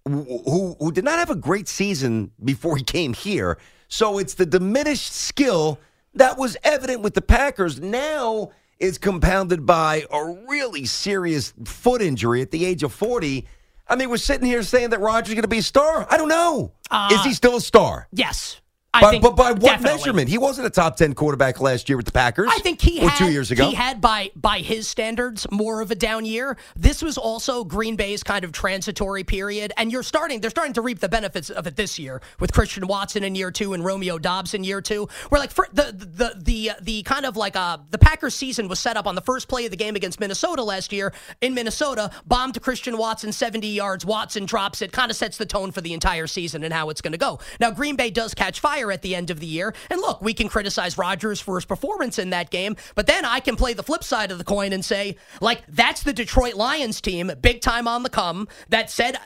who 0.06 0.76
who 0.80 0.92
did 0.92 1.04
not 1.04 1.20
have 1.20 1.30
a 1.30 1.36
great 1.36 1.68
season 1.68 2.32
before 2.44 2.78
he 2.78 2.84
came 2.84 3.14
here, 3.14 3.58
so 3.88 4.20
it's 4.20 4.36
the 4.36 4.46
diminished 4.46 5.12
skill 5.12 5.80
that 6.16 6.38
was 6.38 6.56
evident 6.64 7.02
with 7.02 7.14
the 7.14 7.22
Packers. 7.22 7.80
Now 7.82 8.52
is 8.80 8.98
compounded 8.98 9.66
by 9.66 10.06
a 10.12 10.26
really 10.48 10.86
serious 10.86 11.54
foot 11.66 12.02
injury 12.02 12.42
at 12.42 12.52
the 12.52 12.66
age 12.66 12.84
of 12.84 12.94
40. 12.94 13.46
I 13.88 13.96
mean, 13.96 14.10
we're 14.10 14.18
sitting 14.18 14.46
here 14.48 14.64
saying 14.64 14.92
that 14.92 15.00
Rodgers 15.00 15.34
going 15.34 15.44
to 15.44 15.48
be 15.48 15.60
a 15.60 15.64
star. 15.64 16.08
I 16.10 16.18
don't 16.18 16.30
know. 16.30 16.74
is 16.86 17.20
uh, 17.20 17.24
he 17.24 17.34
still 17.34 17.58
a 17.58 17.62
star? 17.62 18.08
Yes. 18.12 18.62
By, 19.02 19.18
but 19.18 19.36
by 19.36 19.52
what 19.54 19.60
definitely. 19.60 19.98
measurement? 19.98 20.30
He 20.30 20.38
wasn't 20.38 20.68
a 20.68 20.70
top 20.70 20.98
10 20.98 21.16
quarterback 21.16 21.60
last 21.60 21.90
year 21.90 21.98
with 21.98 22.06
the 22.06 22.12
Packers. 22.12 22.50
I 22.52 22.60
think 22.60 22.80
he 22.80 23.02
or 23.02 23.10
had, 23.10 23.18
two 23.18 23.32
years 23.32 23.50
ago. 23.50 23.68
He 23.68 23.74
had 23.74 24.00
by 24.00 24.30
by 24.36 24.60
his 24.60 24.88
standards 24.88 25.48
more 25.52 25.82
of 25.82 25.90
a 25.90 25.96
down 25.96 26.26
year. 26.26 26.58
This 26.76 27.02
was 27.02 27.18
also 27.18 27.64
Green 27.64 27.96
Bay's 27.96 28.22
kind 28.22 28.46
of 28.46 28.52
transitory 28.52 29.24
period, 29.24 29.74
and 29.78 29.92
you're 29.92 30.04
starting. 30.04 30.42
They're 30.42 30.52
starting 30.52 30.74
to 30.74 30.82
reap 30.82 31.00
the 31.00 31.10
benefits 31.10 31.50
of 31.50 31.66
it 31.66 31.76
this 31.76 31.98
year 31.98 32.22
with 32.40 32.54
Christian 32.54 32.86
Watson 32.86 33.24
in 33.24 33.34
year 33.34 33.50
two 33.50 33.74
and 33.74 33.84
Romeo 33.84 34.20
Doubs 34.20 34.54
in 34.54 34.64
year 34.64 34.80
two. 34.80 35.10
Where 35.30 35.40
like 35.42 35.54
the 35.54 35.92
the 35.92 36.36
the 36.40 36.72
the 36.80 37.02
kind 37.02 37.26
of 37.26 37.36
like 37.36 37.56
uh 37.56 37.80
the 37.90 37.98
Packers 37.98 38.36
season 38.36 38.68
was 38.68 38.80
set 38.80 38.96
up 38.96 39.08
on 39.08 39.16
the 39.16 39.22
first 39.22 39.48
play 39.48 39.66
of 39.66 39.72
the 39.72 39.78
game 39.78 39.96
against 39.96 40.20
Minnesota 40.20 40.62
last 40.62 40.94
year 40.94 41.14
in 41.42 41.56
Minnesota. 41.56 42.12
Bomb 42.28 42.52
to 42.52 42.60
Christian 42.60 43.00
Watson, 43.00 43.32
70 43.32 43.68
yards. 43.68 44.06
Watson 44.06 44.46
drops 44.46 44.84
it, 44.84 44.92
kind 44.92 45.10
of 45.10 45.18
sets 45.18 45.38
the 45.38 45.48
tone 45.48 45.72
for 45.72 45.82
the 45.82 45.94
entire 45.94 46.28
season 46.28 46.64
and 46.64 46.72
how 46.72 46.92
it's 46.92 47.02
going 47.02 47.14
to 47.14 47.18
go. 47.18 47.40
Now 47.60 47.72
Green 47.72 47.96
Bay 47.96 48.12
does 48.12 48.36
catch 48.36 48.60
fire 48.60 48.83
at 48.92 49.02
the 49.02 49.16
end 49.16 49.30
of 49.30 49.40
the 49.40 49.48
year. 49.48 49.74
And 49.90 50.00
look, 50.02 50.22
we 50.22 50.34
can 50.34 50.50
criticize 50.50 50.98
Rodgers 50.98 51.40
for 51.40 51.56
his 51.56 51.66
performance 51.66 52.20
in 52.20 52.32
that 52.32 52.50
game, 52.50 52.76
but 52.96 53.08
then 53.08 53.26
I 53.26 53.40
can 53.40 53.56
play 53.56 53.74
the 53.74 53.84
flip 53.84 54.04
side 54.04 54.32
of 54.32 54.38
the 54.38 54.44
coin 54.44 54.74
and 54.74 54.84
say, 54.84 55.18
like, 55.42 55.64
that's 55.68 56.04
the 56.04 56.14
Detroit 56.14 56.56
Lions 56.56 57.02
team, 57.02 57.32
big 57.42 57.62
time 57.62 57.88
on 57.88 58.04
the 58.04 58.10
come, 58.10 58.48
that 58.70 58.90
said, 58.90 59.18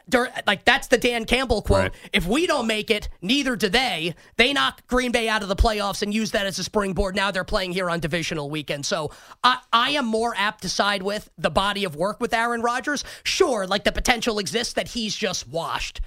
like, 0.46 0.66
that's 0.66 0.88
the 0.88 0.98
Dan 0.98 1.26
Campbell 1.26 1.62
quote. 1.62 1.78
Right. 1.78 2.10
If 2.14 2.28
we 2.28 2.48
don't 2.48 2.68
make 2.68 2.90
it, 2.90 3.10
neither 3.22 3.56
do 3.56 3.70
they. 3.70 4.16
They 4.38 4.54
knock 4.54 4.86
Green 4.88 5.12
Bay 5.12 5.30
out 5.30 5.42
of 5.44 5.50
the 5.50 5.56
playoffs 5.56 6.02
and 6.02 6.14
use 6.14 6.32
that 6.32 6.46
as 6.46 6.60
a 6.60 6.64
springboard. 6.64 7.16
Now 7.16 7.32
they're 7.32 7.44
playing 7.44 7.74
here 7.74 7.90
on 7.90 8.00
divisional 8.00 8.50
weekend. 8.50 8.86
So 8.86 9.12
I, 9.44 9.60
I 9.74 9.92
am 9.92 10.06
more 10.06 10.34
apt 10.38 10.62
to 10.64 10.70
side 10.70 11.04
with 11.04 11.30
the 11.38 11.50
body 11.50 11.84
of 11.84 11.96
work 11.96 12.20
with 12.20 12.34
Aaron 12.34 12.62
Rodgers. 12.62 13.04
Sure, 13.24 13.66
like 13.68 13.84
the 13.84 13.92
potential 13.92 14.40
exists 14.40 14.74
that 14.74 14.88
he's 14.88 15.16
just 15.16 15.48
washed. 15.48 16.02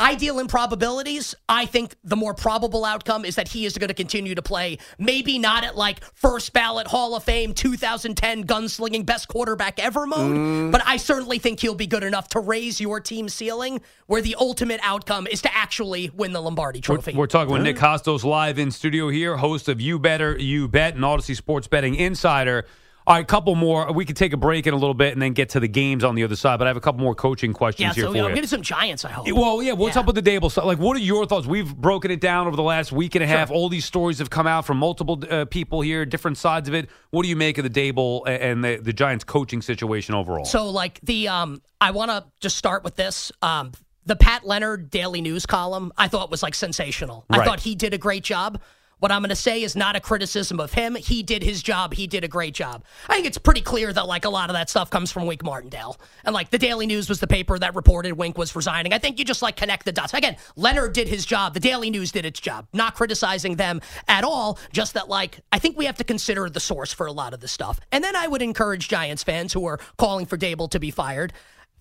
Ideal 0.00 0.38
improbabilities, 0.38 1.34
I 1.48 1.66
think 1.66 1.96
the 2.04 2.14
more 2.14 2.32
probable 2.32 2.84
outcome 2.84 3.24
is 3.24 3.34
that 3.34 3.48
he 3.48 3.66
is 3.66 3.76
going 3.76 3.88
to 3.88 3.94
continue 3.94 4.36
to 4.36 4.42
play. 4.42 4.78
Maybe 4.96 5.40
not 5.40 5.64
at 5.64 5.76
like 5.76 6.04
first 6.14 6.52
ballot 6.52 6.86
Hall 6.86 7.16
of 7.16 7.24
Fame 7.24 7.52
2010 7.52 8.44
gunslinging 8.44 9.04
best 9.04 9.26
quarterback 9.26 9.82
ever 9.82 10.06
mode, 10.06 10.36
mm. 10.36 10.72
but 10.72 10.82
I 10.86 10.98
certainly 10.98 11.40
think 11.40 11.58
he'll 11.58 11.74
be 11.74 11.88
good 11.88 12.04
enough 12.04 12.28
to 12.28 12.40
raise 12.40 12.80
your 12.80 13.00
team 13.00 13.28
ceiling 13.28 13.80
where 14.06 14.22
the 14.22 14.36
ultimate 14.38 14.80
outcome 14.84 15.26
is 15.26 15.42
to 15.42 15.56
actually 15.56 16.10
win 16.10 16.32
the 16.32 16.40
Lombardi 16.40 16.78
We're, 16.78 16.96
trophy. 16.96 17.14
we're 17.14 17.26
talking 17.26 17.52
with 17.52 17.62
Nick 17.62 17.76
Kostos 17.76 18.22
live 18.22 18.58
in 18.58 18.70
studio 18.70 19.08
here, 19.08 19.36
host 19.36 19.68
of 19.68 19.80
You 19.80 19.98
Better 19.98 20.38
You 20.38 20.68
Bet 20.68 20.94
and 20.94 21.02
Audacy 21.02 21.34
Sports 21.34 21.66
Betting 21.66 21.96
Insider. 21.96 22.66
All 23.08 23.14
right, 23.14 23.22
a 23.22 23.26
couple 23.26 23.54
more. 23.54 23.90
We 23.90 24.04
could 24.04 24.16
take 24.16 24.34
a 24.34 24.36
break 24.36 24.66
in 24.66 24.74
a 24.74 24.76
little 24.76 24.92
bit 24.92 25.14
and 25.14 25.22
then 25.22 25.32
get 25.32 25.48
to 25.50 25.60
the 25.60 25.66
games 25.66 26.04
on 26.04 26.14
the 26.14 26.24
other 26.24 26.36
side. 26.36 26.58
But 26.58 26.66
I 26.66 26.68
have 26.68 26.76
a 26.76 26.80
couple 26.82 27.00
more 27.00 27.14
coaching 27.14 27.54
questions 27.54 27.86
yeah, 27.86 27.94
here 27.94 28.04
so 28.04 28.10
for 28.10 28.16
you 28.18 28.22
you. 28.22 28.28
know, 28.28 28.34
get 28.34 28.46
some 28.50 28.60
Giants, 28.60 29.02
I 29.02 29.10
hope. 29.10 29.26
Well, 29.32 29.62
yeah. 29.62 29.72
What's 29.72 29.96
Yeah. 29.96 30.00
up 30.00 30.06
with 30.06 30.14
the 30.14 30.22
Daboll 30.22 30.50
stuff? 30.50 30.66
Like, 30.66 30.78
what 30.78 30.94
are 30.94 31.00
your 31.00 31.24
thoughts? 31.24 31.46
We've 31.46 31.74
broken 31.74 32.10
it 32.10 32.20
down 32.20 32.46
over 32.46 32.54
the 32.54 32.62
last 32.62 32.92
week 32.92 33.14
and 33.14 33.24
a 33.24 33.26
half. 33.26 33.50
All 33.50 33.70
these 33.70 33.86
stories 33.86 34.18
have 34.18 34.28
come 34.28 34.46
out 34.46 34.66
from 34.66 34.76
multiple 34.76 35.18
uh, 35.30 35.46
people 35.46 35.80
here, 35.80 36.04
different 36.04 36.36
sides 36.36 36.68
of 36.68 36.74
it. 36.74 36.90
What 37.08 37.22
do 37.22 37.30
you 37.30 37.36
make 37.36 37.56
of 37.56 37.64
the 37.64 37.70
Daboll 37.70 38.28
and 38.28 38.62
the, 38.62 38.76
the 38.76 38.92
Giants 38.92 39.24
coaching 39.24 39.62
situation 39.62 40.14
overall? 40.14 40.44
So, 40.44 40.68
like 40.68 41.00
the, 41.00 41.28
um, 41.28 41.62
I 41.80 41.92
want 41.92 42.10
to 42.10 42.26
just 42.40 42.58
start 42.58 42.84
with 42.84 42.96
this. 42.96 43.32
Um, 43.40 43.72
the 44.04 44.16
Pat 44.16 44.46
Leonard 44.46 44.90
Daily 44.90 45.22
News 45.22 45.46
column, 45.46 45.92
I 45.96 46.08
thought 46.08 46.30
was 46.30 46.42
like 46.42 46.54
sensational. 46.54 47.24
I 47.30 47.42
thought 47.42 47.60
he 47.60 47.74
did 47.74 47.94
a 47.94 47.98
great 47.98 48.22
job. 48.24 48.60
What 49.00 49.12
I'm 49.12 49.20
going 49.20 49.30
to 49.30 49.36
say 49.36 49.62
is 49.62 49.76
not 49.76 49.94
a 49.96 50.00
criticism 50.00 50.58
of 50.58 50.72
him. 50.72 50.94
He 50.96 51.22
did 51.22 51.42
his 51.42 51.62
job. 51.62 51.94
He 51.94 52.06
did 52.06 52.24
a 52.24 52.28
great 52.28 52.54
job. 52.54 52.84
I 53.08 53.14
think 53.14 53.26
it's 53.26 53.38
pretty 53.38 53.60
clear 53.60 53.92
that 53.92 54.06
like 54.06 54.24
a 54.24 54.28
lot 54.28 54.50
of 54.50 54.54
that 54.54 54.68
stuff 54.68 54.90
comes 54.90 55.12
from 55.12 55.26
Wink 55.26 55.44
Martindale. 55.44 55.98
And 56.24 56.34
like 56.34 56.50
the 56.50 56.58
Daily 56.58 56.86
News 56.86 57.08
was 57.08 57.20
the 57.20 57.26
paper 57.26 57.58
that 57.58 57.74
reported 57.74 58.14
Wink 58.14 58.36
was 58.36 58.56
resigning. 58.56 58.92
I 58.92 58.98
think 58.98 59.18
you 59.18 59.24
just 59.24 59.42
like 59.42 59.56
connect 59.56 59.84
the 59.84 59.92
dots. 59.92 60.14
Again, 60.14 60.36
Leonard 60.56 60.94
did 60.94 61.08
his 61.08 61.24
job. 61.24 61.54
The 61.54 61.60
Daily 61.60 61.90
News 61.90 62.10
did 62.10 62.24
its 62.24 62.40
job. 62.40 62.66
Not 62.72 62.94
criticizing 62.94 63.56
them 63.56 63.80
at 64.08 64.24
all. 64.24 64.58
Just 64.72 64.94
that 64.94 65.08
like 65.08 65.40
I 65.52 65.58
think 65.58 65.78
we 65.78 65.84
have 65.86 65.98
to 65.98 66.04
consider 66.04 66.50
the 66.50 66.60
source 66.60 66.92
for 66.92 67.06
a 67.06 67.12
lot 67.12 67.34
of 67.34 67.40
this 67.40 67.52
stuff. 67.52 67.78
And 67.92 68.02
then 68.02 68.16
I 68.16 68.26
would 68.26 68.42
encourage 68.42 68.88
Giants 68.88 69.22
fans 69.22 69.52
who 69.52 69.66
are 69.66 69.78
calling 69.96 70.26
for 70.26 70.36
Daboll 70.36 70.70
to 70.70 70.80
be 70.80 70.90
fired. 70.90 71.32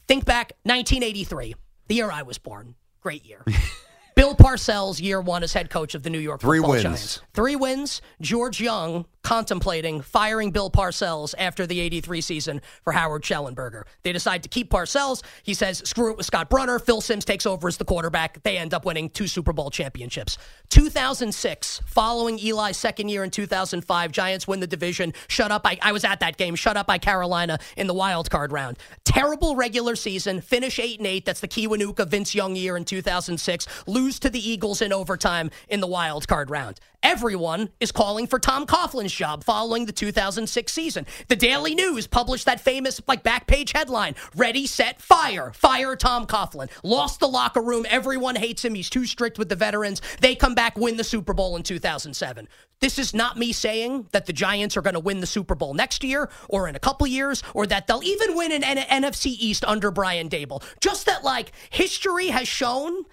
Think 0.08 0.24
back 0.24 0.54
1983, 0.64 1.56
the 1.88 1.96
year 1.96 2.12
I 2.12 2.22
was 2.22 2.38
born. 2.38 2.76
Great 3.02 3.26
year. 3.26 3.44
Bill 4.18 4.34
Parcells, 4.36 5.00
year 5.00 5.22
one 5.22 5.44
as 5.44 5.54
head 5.54 5.70
coach 5.70 5.94
of 5.94 6.02
the 6.02 6.10
New 6.10 6.18
York 6.18 6.42
Three 6.42 6.58
Football 6.58 6.72
wins. 6.72 6.84
Giants. 6.84 7.22
Three 7.36 7.56
wins. 7.56 8.02
George 8.20 8.60
Young 8.60 9.06
contemplating 9.28 10.00
firing 10.00 10.52
Bill 10.52 10.72
Parcells 10.72 11.36
after 11.38 11.68
the 11.68 11.82
83 11.82 12.22
season 12.22 12.62
for 12.82 12.94
Howard 12.94 13.24
Schnellenberger. 13.24 13.84
They 14.04 14.14
decide 14.14 14.42
to 14.44 14.48
keep 14.48 14.72
Parcells. 14.72 15.22
He 15.44 15.54
says, 15.54 15.80
screw 15.80 16.12
it 16.12 16.16
with 16.16 16.26
Scott 16.26 16.50
Brunner. 16.50 16.80
Phil 16.80 17.02
Simms 17.02 17.26
takes 17.26 17.46
over 17.46 17.68
as 17.68 17.76
the 17.76 17.84
quarterback. 17.84 18.42
They 18.44 18.58
end 18.58 18.74
up 18.74 18.86
winning 18.86 19.10
two 19.10 19.28
Super 19.28 19.52
Bowl 19.52 19.70
championships. 19.70 20.38
2006, 20.70 21.82
following 21.86 22.40
Eli's 22.40 22.78
second 22.78 23.10
year 23.10 23.26
in 23.26 23.30
2005, 23.30 24.14
Giants 24.14 24.48
win 24.48 24.62
the 24.62 24.68
division. 24.68 25.14
Shut 25.28 25.52
up. 25.52 25.64
I, 25.66 25.78
I 25.82 25.92
was 25.92 26.06
at 26.06 26.22
that 26.22 26.38
game. 26.38 26.56
Shut 26.56 26.78
up 26.78 26.88
by 26.88 26.98
Carolina 26.98 27.60
in 27.76 27.88
the 27.88 27.94
wild 27.94 28.30
card 28.30 28.54
round. 28.54 28.80
Terrible 29.04 29.58
regular 29.58 29.98
season. 29.98 30.40
Finish 30.40 30.80
8 30.80 31.00
and 31.00 31.08
8. 31.08 31.26
That's 31.26 31.42
the 31.42 31.50
Kiwanuka 31.50 32.08
Vince 32.08 32.34
Young 32.34 32.56
year 32.56 32.78
in 32.78 32.86
2006. 32.86 33.68
Lose 33.88 34.20
to 34.20 34.30
the 34.30 34.40
Eagles 34.40 34.82
in 34.82 34.94
overtime 34.94 35.52
in 35.68 35.82
the 35.82 35.88
wild 35.88 36.30
card 36.30 36.50
round. 36.50 36.80
Everyone 37.04 37.70
is 37.80 37.92
calling 37.92 38.26
for 38.28 38.40
Tom 38.40 38.66
Coughlin's 38.66 39.14
job 39.14 39.44
following 39.44 39.86
the 39.86 39.92
2006 39.92 40.72
season. 40.72 41.06
The 41.28 41.36
Daily 41.36 41.76
News 41.76 42.08
published 42.08 42.46
that 42.46 42.60
famous 42.60 43.00
like 43.08 43.24
back 43.24 43.48
page 43.48 43.72
headline: 43.74 44.16
"Ready, 44.36 44.66
set, 44.66 45.02
fire! 45.02 45.52
Fire 45.54 45.96
Tom 45.96 46.26
Coughlin." 46.26 46.70
Lost 46.84 47.20
the 47.20 47.28
locker 47.28 47.62
room. 47.62 47.86
Everyone 47.90 48.36
hates 48.36 48.66
him. 48.66 48.74
He's 48.76 48.90
too 48.90 49.06
strict 49.06 49.38
with 49.38 49.50
the 49.50 49.56
veterans. 49.56 50.02
They 50.22 50.36
come 50.36 50.56
back, 50.56 50.78
win 50.78 50.98
the 50.98 51.04
Super 51.04 51.34
Bowl 51.34 51.56
in 51.56 51.64
2007. 51.64 52.48
This 52.80 53.00
is 53.00 53.14
not 53.14 53.38
me 53.38 53.54
saying 53.54 54.08
that 54.12 54.26
the 54.26 54.34
Giants 54.34 54.76
are 54.78 54.82
going 54.82 54.94
to 54.94 55.00
win 55.00 55.20
the 55.20 55.28
Super 55.28 55.56
Bowl 55.56 55.74
next 55.74 56.04
year 56.04 56.30
or 56.50 56.68
in 56.68 56.76
a 56.76 56.80
couple 56.80 57.08
years 57.08 57.42
or 57.54 57.66
that 57.68 57.88
they'll 57.88 58.04
even 58.04 58.36
win 58.36 58.52
an 58.52 58.64
N- 58.64 59.04
NFC 59.04 59.28
East 59.28 59.64
under 59.66 59.92
Brian 59.92 60.30
Daboll. 60.30 60.64
Just 60.80 61.06
that 61.06 61.24
like 61.24 61.52
history 61.70 62.28
has 62.28 62.48
shown 62.48 63.06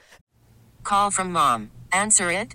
Call 0.83 1.11
from 1.11 1.33
mom. 1.33 1.71
Answer 1.93 2.31
it. 2.31 2.55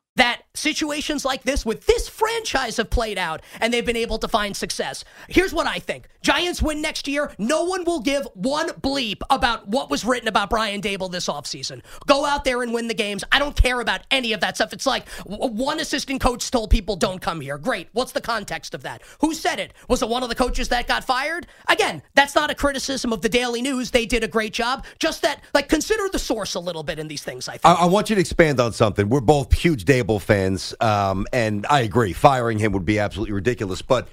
Situations 0.53 1.23
like 1.23 1.43
this 1.43 1.65
with 1.65 1.85
this 1.85 2.09
franchise 2.09 2.77
have 2.77 2.89
played 2.89 3.17
out 3.17 3.41
and 3.59 3.73
they've 3.73 3.85
been 3.85 3.95
able 3.95 4.17
to 4.19 4.27
find 4.27 4.55
success. 4.55 5.03
Here's 5.29 5.53
what 5.53 5.67
I 5.67 5.79
think 5.79 6.07
Giants 6.21 6.61
win 6.61 6.81
next 6.81 7.07
year. 7.07 7.31
No 7.37 7.63
one 7.63 7.83
will 7.83 8.01
give 8.01 8.27
one 8.33 8.69
bleep 8.69 9.21
about 9.29 9.67
what 9.67 9.89
was 9.89 10.05
written 10.05 10.27
about 10.27 10.49
Brian 10.49 10.81
Daboll 10.81 11.11
this 11.11 11.27
offseason. 11.27 11.81
Go 12.05 12.25
out 12.25 12.43
there 12.43 12.61
and 12.63 12.73
win 12.73 12.87
the 12.87 12.93
games. 12.93 13.23
I 13.31 13.39
don't 13.39 13.55
care 13.55 13.79
about 13.79 14.01
any 14.11 14.33
of 14.33 14.41
that 14.41 14.55
stuff. 14.55 14.73
It's 14.73 14.85
like 14.85 15.07
one 15.25 15.79
assistant 15.79 16.21
coach 16.21 16.51
told 16.51 16.69
people 16.69 16.95
don't 16.95 17.21
come 17.21 17.41
here. 17.41 17.57
Great. 17.57 17.89
What's 17.93 18.11
the 18.11 18.21
context 18.21 18.73
of 18.73 18.83
that? 18.83 19.01
Who 19.21 19.33
said 19.33 19.59
it? 19.59 19.73
Was 19.87 20.01
it 20.01 20.09
one 20.09 20.23
of 20.23 20.29
the 20.29 20.35
coaches 20.35 20.67
that 20.69 20.87
got 20.87 21.03
fired? 21.03 21.47
Again, 21.67 22.01
that's 22.13 22.35
not 22.35 22.51
a 22.51 22.55
criticism 22.55 23.13
of 23.13 23.21
the 23.21 23.29
Daily 23.29 23.61
News. 23.61 23.91
They 23.91 24.05
did 24.05 24.23
a 24.23 24.27
great 24.27 24.53
job. 24.53 24.85
Just 24.99 25.21
that, 25.21 25.41
like, 25.53 25.69
consider 25.69 26.09
the 26.09 26.19
source 26.19 26.55
a 26.55 26.59
little 26.59 26.83
bit 26.83 26.99
in 26.99 27.07
these 27.07 27.23
things, 27.23 27.47
I 27.47 27.53
think. 27.53 27.65
I, 27.65 27.83
I 27.83 27.85
want 27.85 28.09
you 28.09 28.15
to 28.15 28.19
expand 28.21 28.59
on 28.59 28.73
something. 28.73 29.07
We're 29.09 29.21
both 29.21 29.53
huge 29.53 29.85
Daboll 29.85 30.19
fans, 30.21 30.40
um, 30.79 31.27
and 31.31 31.65
I 31.69 31.81
agree. 31.81 32.13
Firing 32.13 32.59
him 32.59 32.71
would 32.73 32.85
be 32.85 32.99
absolutely 32.99 33.33
ridiculous. 33.33 33.81
But 33.81 34.07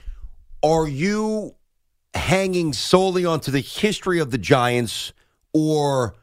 are 0.63 0.89
you 0.89 1.55
hanging 2.15 2.73
solely 2.73 3.25
onto 3.25 3.51
the 3.51 3.61
history 3.61 4.19
of 4.19 4.31
the 4.31 4.39
Giants, 4.39 5.13
or 5.53 6.15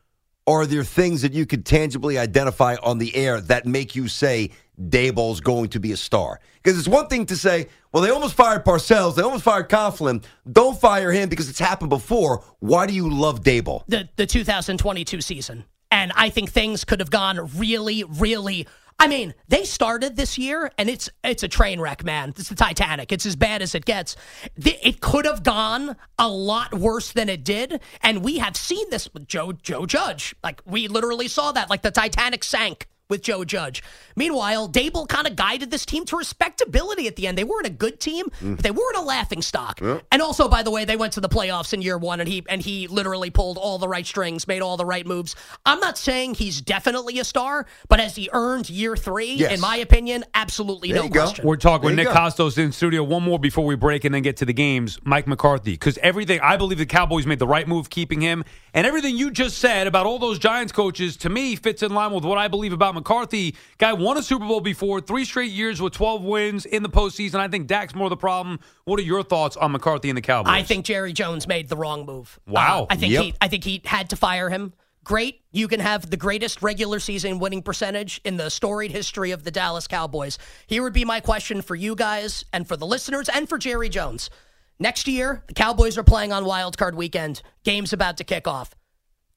are 0.48 0.66
there 0.66 0.84
things 0.84 1.22
that 1.22 1.34
you 1.34 1.46
could 1.46 1.66
tangibly 1.66 2.18
identify 2.18 2.76
on 2.84 2.98
the 2.98 3.16
air 3.16 3.42
that 3.42 3.66
make 3.66 3.96
you 3.96 4.08
say 4.08 4.52
Daboll's 4.80 5.40
going 5.40 5.70
to 5.70 5.80
be 5.80 5.92
a 5.92 5.98
star? 5.98 6.40
Because 6.62 6.78
it's 6.78 6.88
one 6.88 7.08
thing 7.08 7.26
to 7.28 7.36
say, 7.36 7.68
well, 7.92 8.04
they 8.04 8.10
almost 8.10 8.36
fired 8.36 8.66
Parcells, 8.66 9.16
they 9.16 9.22
almost 9.24 9.44
fired 9.44 9.70
Coughlin. 9.70 10.24
Don't 10.52 10.80
fire 10.80 11.12
him 11.12 11.30
because 11.30 11.50
it's 11.50 11.60
happened 11.60 11.90
before. 11.90 12.44
Why 12.60 12.86
do 12.86 12.94
you 12.94 13.10
love 13.10 13.42
Daboll? 13.42 13.84
the 13.88 14.10
the 14.18 14.26
2022 14.26 15.22
season. 15.22 15.66
And 15.92 16.12
I 16.16 16.30
think 16.30 16.50
things 16.52 16.84
could 16.84 17.00
have 17.00 17.10
gone 17.10 17.50
really, 17.58 18.04
really. 18.04 18.68
I 18.98 19.08
mean, 19.08 19.34
they 19.48 19.66
started 19.66 20.16
this 20.16 20.38
year, 20.38 20.72
and 20.78 20.90
it's 20.90 21.10
it's 21.24 21.44
a 21.44 21.48
train 21.48 21.80
wreck, 21.82 22.04
man. 22.04 22.30
It's 22.30 22.50
the 22.50 22.56
Titanic. 22.56 23.12
It's 23.12 23.25
as 23.25 23.36
bad 23.36 23.62
as 23.62 23.75
it 23.75 23.86
gets. 23.86 24.16
It 24.56 25.02
could 25.02 25.25
have 25.25 25.44
gone 25.44 25.98
a 26.18 26.30
lot 26.30 26.74
worse 26.74 27.12
than 27.12 27.28
it 27.28 27.44
did, 27.44 27.82
and 28.02 28.24
we 28.24 28.38
have 28.38 28.56
seen 28.56 28.90
this 28.90 29.14
with 29.14 29.28
Joe 29.28 29.52
Joe 29.52 29.86
Judge. 29.86 30.34
Like 30.44 30.62
we 30.66 30.88
literally 30.88 31.28
saw 31.28 31.52
that, 31.52 31.70
like 31.70 31.82
the 31.82 31.92
Titanic 31.92 32.44
sank 32.44 32.88
with 33.10 33.22
Joe 33.22 33.44
Judge. 33.44 33.84
Meanwhile, 34.16 34.70
Daboll 34.70 35.08
kind 35.08 35.28
of 35.28 35.36
guided 35.36 35.72
this 35.72 35.86
team 35.86 36.06
to 36.06 36.18
respectability 36.18 37.08
at 37.08 37.16
the 37.16 37.28
end. 37.28 37.38
They 37.38 37.44
weren't 37.44 37.68
a 37.68 37.72
good 37.72 38.00
team, 38.00 38.26
mm. 38.42 38.56
but 38.56 38.64
they 38.64 38.72
weren't 38.72 38.98
a 38.98 39.02
laughing 39.02 39.42
stock. 39.42 39.80
And 39.82 40.22
also, 40.22 40.48
by 40.48 40.64
the 40.64 40.72
way, 40.72 40.86
they 40.86 40.96
went 40.96 41.14
to 41.14 41.22
the 41.22 41.30
playoffs 41.30 41.74
in 41.74 41.82
year 41.82 41.98
one, 41.98 42.20
and 42.20 42.30
he 42.30 42.44
and 42.50 42.62
he 42.62 42.88
literally 42.88 43.30
pulled 43.30 43.58
all 43.58 43.78
the 43.78 43.88
right 43.88 44.06
strings, 44.06 44.48
made 44.48 44.62
all 44.62 44.78
the 44.78 44.86
right 44.86 45.06
moves. 45.06 45.36
I'm 45.66 45.80
not 45.80 45.98
saying 45.98 46.36
he's 46.36 46.62
definitely 46.62 47.20
a 47.20 47.24
star, 47.24 47.66
but 47.88 48.00
has 48.00 48.16
he 48.16 48.30
earned 48.34 48.70
year 48.70 48.96
three? 48.96 49.34
Yes. 49.34 49.54
In 49.54 49.62
my 49.62 49.78
opinion, 49.78 50.24
absolutely 50.34 50.92
There 50.92 51.02
no 51.02 51.04
you 51.04 51.10
go. 51.10 51.22
question. 51.24 51.46
We're 51.46 51.58
talking 51.58 51.86
with 51.86 51.96
There 51.96 52.06
you 52.06 52.10
Nick 52.10 52.18
go. 52.18 52.22
Kostos 52.22 52.58
in 52.58 52.72
studio. 52.72 53.04
One 53.04 53.24
more 53.24 53.40
before 53.40 53.66
we 53.66 53.76
break 53.76 54.06
and 54.06 54.16
then 54.16 54.22
get 54.22 54.38
to 54.38 54.46
the 54.46 54.54
games. 54.54 55.00
Mike 55.04 55.28
McCarthy, 55.28 55.74
because 55.74 55.98
everything 56.00 56.40
I 56.42 56.58
believe 56.58 56.78
the 56.78 56.86
Cowboys 56.86 57.26
made 57.26 57.40
the 57.40 57.48
right 57.48 57.68
move 57.68 57.90
keeping 57.90 58.22
him, 58.22 58.44
and 58.74 58.88
everything 58.88 59.18
you 59.18 59.32
just 59.32 59.58
said 59.58 59.88
about 59.88 60.06
all 60.06 60.20
those 60.20 60.40
Giants 60.40 60.72
coaches 60.72 61.18
to 61.18 61.30
me 61.30 61.56
fits 61.56 61.84
in 61.84 61.94
line 61.94 62.12
with 62.12 62.24
what 62.24 62.38
I 62.38 62.48
believe 62.48 62.74
about 62.74 62.95
McCarthy. 62.96 63.55
Guy 63.77 63.94
won 63.94 64.18
a 64.18 64.24
Super 64.24 64.46
Bowl 64.48 64.62
before, 64.62 65.00
three 65.01 65.25
straight 65.25 65.51
years 65.51 65.79
with 65.81 65.94
12 65.94 66.24
wins 66.24 66.66
in 66.66 66.81
the 66.81 66.90
postseason. 66.90 67.36
I 67.36 67.48
think 67.48 67.68
Dak's 67.68 67.94
more 67.94 68.10
the 68.10 68.18
problem. 68.18 68.60
What 68.86 69.00
are 69.00 69.03
your 69.03 69.22
thoughts 69.24 69.55
on 69.58 69.72
McCarthy 69.72 70.10
and 70.10 70.18
the 70.18 70.22
Cowboys? 70.22 70.51
I 70.51 70.64
think 70.64 70.86
Jerry 70.86 71.14
Jones 71.14 71.48
made 71.48 71.70
the 71.70 71.77
wrong 71.77 72.05
move. 72.05 72.40
Wow. 72.48 72.84
Uh, 72.84 72.88
I 72.90 72.96
think 72.96 73.14
Yep. 73.14 73.24
he 73.24 73.34
I 73.40 73.48
think 73.48 73.64
he 73.64 73.81
had 73.86 74.10
to 74.10 74.16
fire 74.16 74.50
him. 74.50 74.74
Great. 75.03 75.42
You 75.51 75.68
can 75.68 75.79
have 75.81 76.10
the 76.10 76.18
greatest 76.18 76.64
regular 76.64 77.00
season 77.00 77.38
winning 77.38 77.62
percentage 77.62 78.20
in 78.25 78.38
the 78.38 78.50
storied 78.50 78.92
history 78.92 79.29
of 79.29 79.44
the 79.44 79.51
Dallas 79.51 79.86
Cowboys. 79.88 80.40
Here 80.66 80.81
would 80.81 80.94
be 80.94 81.05
my 81.05 81.20
question 81.20 81.62
for 81.62 81.75
you 81.75 81.94
guys 81.96 82.44
and 82.51 82.68
for 82.68 82.75
the 82.75 82.88
listeners 82.88 83.29
and 83.29 83.48
for 83.48 83.60
Jerry 83.60 83.88
Jones. 83.88 84.31
Next 84.79 85.08
year, 85.08 85.44
the 85.48 85.53
Cowboys 85.53 85.98
are 86.00 86.03
playing 86.03 86.34
on 86.34 86.44
Wild 86.44 86.77
Card 86.77 86.96
Weekend. 86.96 87.44
Game's 87.64 87.94
about 87.94 88.18
to 88.18 88.24
kick 88.24 88.48
off. 88.48 88.72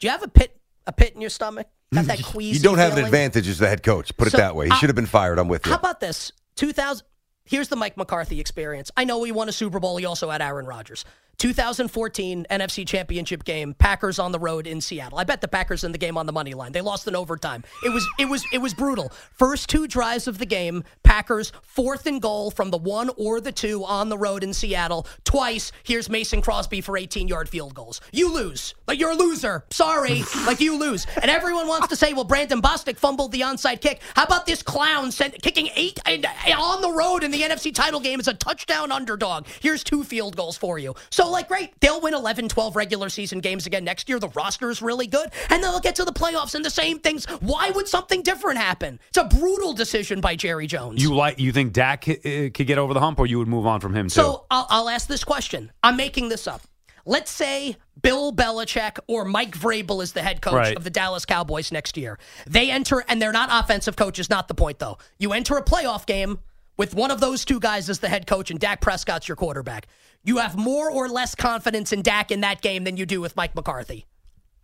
Do 0.00 0.06
you 0.06 0.10
have 0.10 0.22
a 0.22 0.28
pit 0.28 0.58
a 0.86 0.92
pit 0.92 1.14
in 1.14 1.20
your 1.20 1.28
stomach? 1.28 1.66
Mm. 1.92 1.96
Got 1.96 2.04
that 2.06 2.22
queasy 2.24 2.58
You 2.58 2.62
don't 2.62 2.78
have 2.78 2.98
an 2.98 3.04
advantage 3.04 3.48
as 3.48 3.58
the 3.58 3.68
head 3.68 3.82
coach. 3.82 4.16
Put 4.16 4.30
So, 4.30 4.38
it 4.38 4.40
that 4.40 4.54
way. 4.54 4.68
He 4.68 4.74
should 4.76 4.88
have 4.88 4.96
been 4.96 5.06
fired. 5.06 5.38
I'm 5.38 5.48
with 5.48 5.66
you. 5.66 5.72
How 5.72 5.78
about 5.78 6.00
this? 6.00 6.32
2000. 6.56 7.06
Here's 7.44 7.68
the 7.68 7.76
Mike 7.76 7.96
McCarthy 7.96 8.40
experience. 8.40 8.90
I 8.94 9.04
know 9.04 9.22
he 9.24 9.32
won 9.32 9.48
a 9.48 9.52
Super 9.52 9.80
Bowl. 9.80 9.96
He 9.96 10.04
also 10.04 10.28
had 10.28 10.42
Aaron 10.42 10.66
Rodgers. 10.66 11.06
2014 11.38 12.46
NFC 12.50 12.84
Championship 12.84 13.44
game. 13.44 13.72
Packers 13.72 14.18
on 14.18 14.32
the 14.32 14.40
road 14.40 14.66
in 14.66 14.80
Seattle. 14.80 15.18
I 15.18 15.24
bet 15.24 15.40
the 15.40 15.46
Packers 15.46 15.84
in 15.84 15.92
the 15.92 15.98
game 15.98 16.18
on 16.18 16.26
the 16.26 16.32
money 16.32 16.52
line. 16.52 16.72
They 16.72 16.80
lost 16.80 17.06
in 17.06 17.14
overtime. 17.14 17.62
It 17.84 17.90
was 17.90 18.04
it 18.18 18.24
was 18.24 18.44
it 18.52 18.58
was 18.58 18.74
brutal. 18.74 19.12
First 19.34 19.68
two 19.68 19.86
drives 19.86 20.26
of 20.26 20.38
the 20.38 20.46
game. 20.46 20.82
Packers 21.04 21.52
fourth 21.62 22.06
and 22.06 22.20
goal 22.20 22.50
from 22.50 22.70
the 22.70 22.76
one 22.76 23.10
or 23.16 23.40
the 23.40 23.52
two 23.52 23.84
on 23.84 24.08
the 24.08 24.18
road 24.18 24.42
in 24.42 24.52
Seattle. 24.52 25.06
Twice. 25.22 25.70
Here's 25.84 26.10
Mason 26.10 26.42
Crosby 26.42 26.80
for 26.80 26.98
18 26.98 27.28
yard 27.28 27.48
field 27.48 27.72
goals. 27.72 28.00
You 28.10 28.34
lose. 28.34 28.74
Like 28.88 28.98
you're 28.98 29.12
a 29.12 29.16
loser. 29.16 29.64
Sorry. 29.70 30.24
like 30.46 30.60
you 30.60 30.76
lose. 30.76 31.06
And 31.22 31.30
everyone 31.30 31.68
wants 31.68 31.86
to 31.88 31.96
say, 31.96 32.14
well, 32.14 32.24
Brandon 32.24 32.60
Bostick 32.60 32.96
fumbled 32.96 33.30
the 33.30 33.42
onside 33.42 33.80
kick. 33.80 34.00
How 34.16 34.24
about 34.24 34.44
this 34.44 34.60
clown 34.60 35.12
sent, 35.12 35.40
kicking 35.40 35.68
eight 35.76 36.00
and, 36.04 36.26
and 36.46 36.54
on 36.58 36.82
the 36.82 36.90
road 36.90 37.22
in 37.22 37.30
the 37.30 37.42
NFC 37.42 37.72
title 37.72 38.00
game 38.00 38.18
as 38.18 38.26
a 38.26 38.34
touchdown 38.34 38.90
underdog? 38.90 39.46
Here's 39.60 39.84
two 39.84 40.02
field 40.02 40.36
goals 40.36 40.56
for 40.56 40.80
you. 40.80 40.96
So, 41.10 41.27
like, 41.30 41.48
great. 41.48 41.72
They'll 41.80 42.00
win 42.00 42.14
11, 42.14 42.48
12 42.48 42.76
regular 42.76 43.08
season 43.08 43.40
games 43.40 43.66
again 43.66 43.84
next 43.84 44.08
year. 44.08 44.18
The 44.18 44.28
roster 44.28 44.70
is 44.70 44.82
really 44.82 45.06
good. 45.06 45.30
And 45.50 45.62
they'll 45.62 45.80
get 45.80 45.94
to 45.96 46.04
the 46.04 46.12
playoffs 46.12 46.54
and 46.54 46.64
the 46.64 46.70
same 46.70 46.98
things. 46.98 47.24
Why 47.40 47.70
would 47.70 47.88
something 47.88 48.22
different 48.22 48.58
happen? 48.58 48.98
It's 49.08 49.18
a 49.18 49.24
brutal 49.24 49.72
decision 49.72 50.20
by 50.20 50.36
Jerry 50.36 50.66
Jones. 50.66 51.02
you 51.02 51.14
like 51.14 51.38
you 51.38 51.52
think 51.52 51.72
Dak 51.72 52.08
uh, 52.08 52.12
could 52.22 52.66
get 52.66 52.78
over 52.78 52.94
the 52.94 53.00
hump, 53.00 53.18
or 53.18 53.26
you 53.26 53.38
would 53.38 53.48
move 53.48 53.66
on 53.66 53.80
from 53.80 53.94
him 53.94 54.06
too? 54.06 54.10
So 54.20 54.46
I'll, 54.50 54.66
I'll 54.70 54.88
ask 54.88 55.08
this 55.08 55.24
question. 55.24 55.72
I'm 55.82 55.96
making 55.96 56.28
this 56.28 56.46
up. 56.46 56.62
Let's 57.06 57.30
say 57.30 57.76
Bill 58.02 58.32
Belichick 58.34 58.98
or 59.06 59.24
Mike 59.24 59.56
Vrabel 59.56 60.02
is 60.02 60.12
the 60.12 60.20
head 60.20 60.42
coach 60.42 60.52
Right. 60.54 60.76
of 60.76 60.84
the 60.84 60.90
Dallas 60.90 61.24
Cowboys 61.24 61.72
next 61.72 61.96
year. 61.96 62.18
They 62.46 62.70
enter, 62.70 63.02
and 63.08 63.20
they're 63.22 63.32
not 63.32 63.48
offensive 63.50 63.96
coaches, 63.96 64.28
not 64.28 64.46
the 64.48 64.54
point 64.54 64.78
though. 64.78 64.98
You 65.18 65.32
enter 65.32 65.56
a 65.56 65.62
playoff 65.64 66.04
game 66.04 66.38
with 66.76 66.94
one 66.94 67.10
of 67.10 67.18
those 67.20 67.44
two 67.46 67.60
guys 67.60 67.88
as 67.88 67.98
the 68.00 68.08
head 68.10 68.26
coach 68.26 68.50
and 68.50 68.60
Dak 68.60 68.80
Prescott's 68.82 69.26
your 69.26 69.36
quarterback. 69.36 69.86
You 70.24 70.38
have 70.38 70.56
more 70.56 70.90
or 70.90 71.08
less 71.08 71.34
confidence 71.34 71.92
in 71.92 72.02
Dak 72.02 72.30
in 72.30 72.40
that 72.42 72.60
game 72.60 72.84
than 72.84 72.96
you 72.96 73.06
do 73.06 73.20
with 73.20 73.36
Mike 73.36 73.54
McCarthy. 73.54 74.06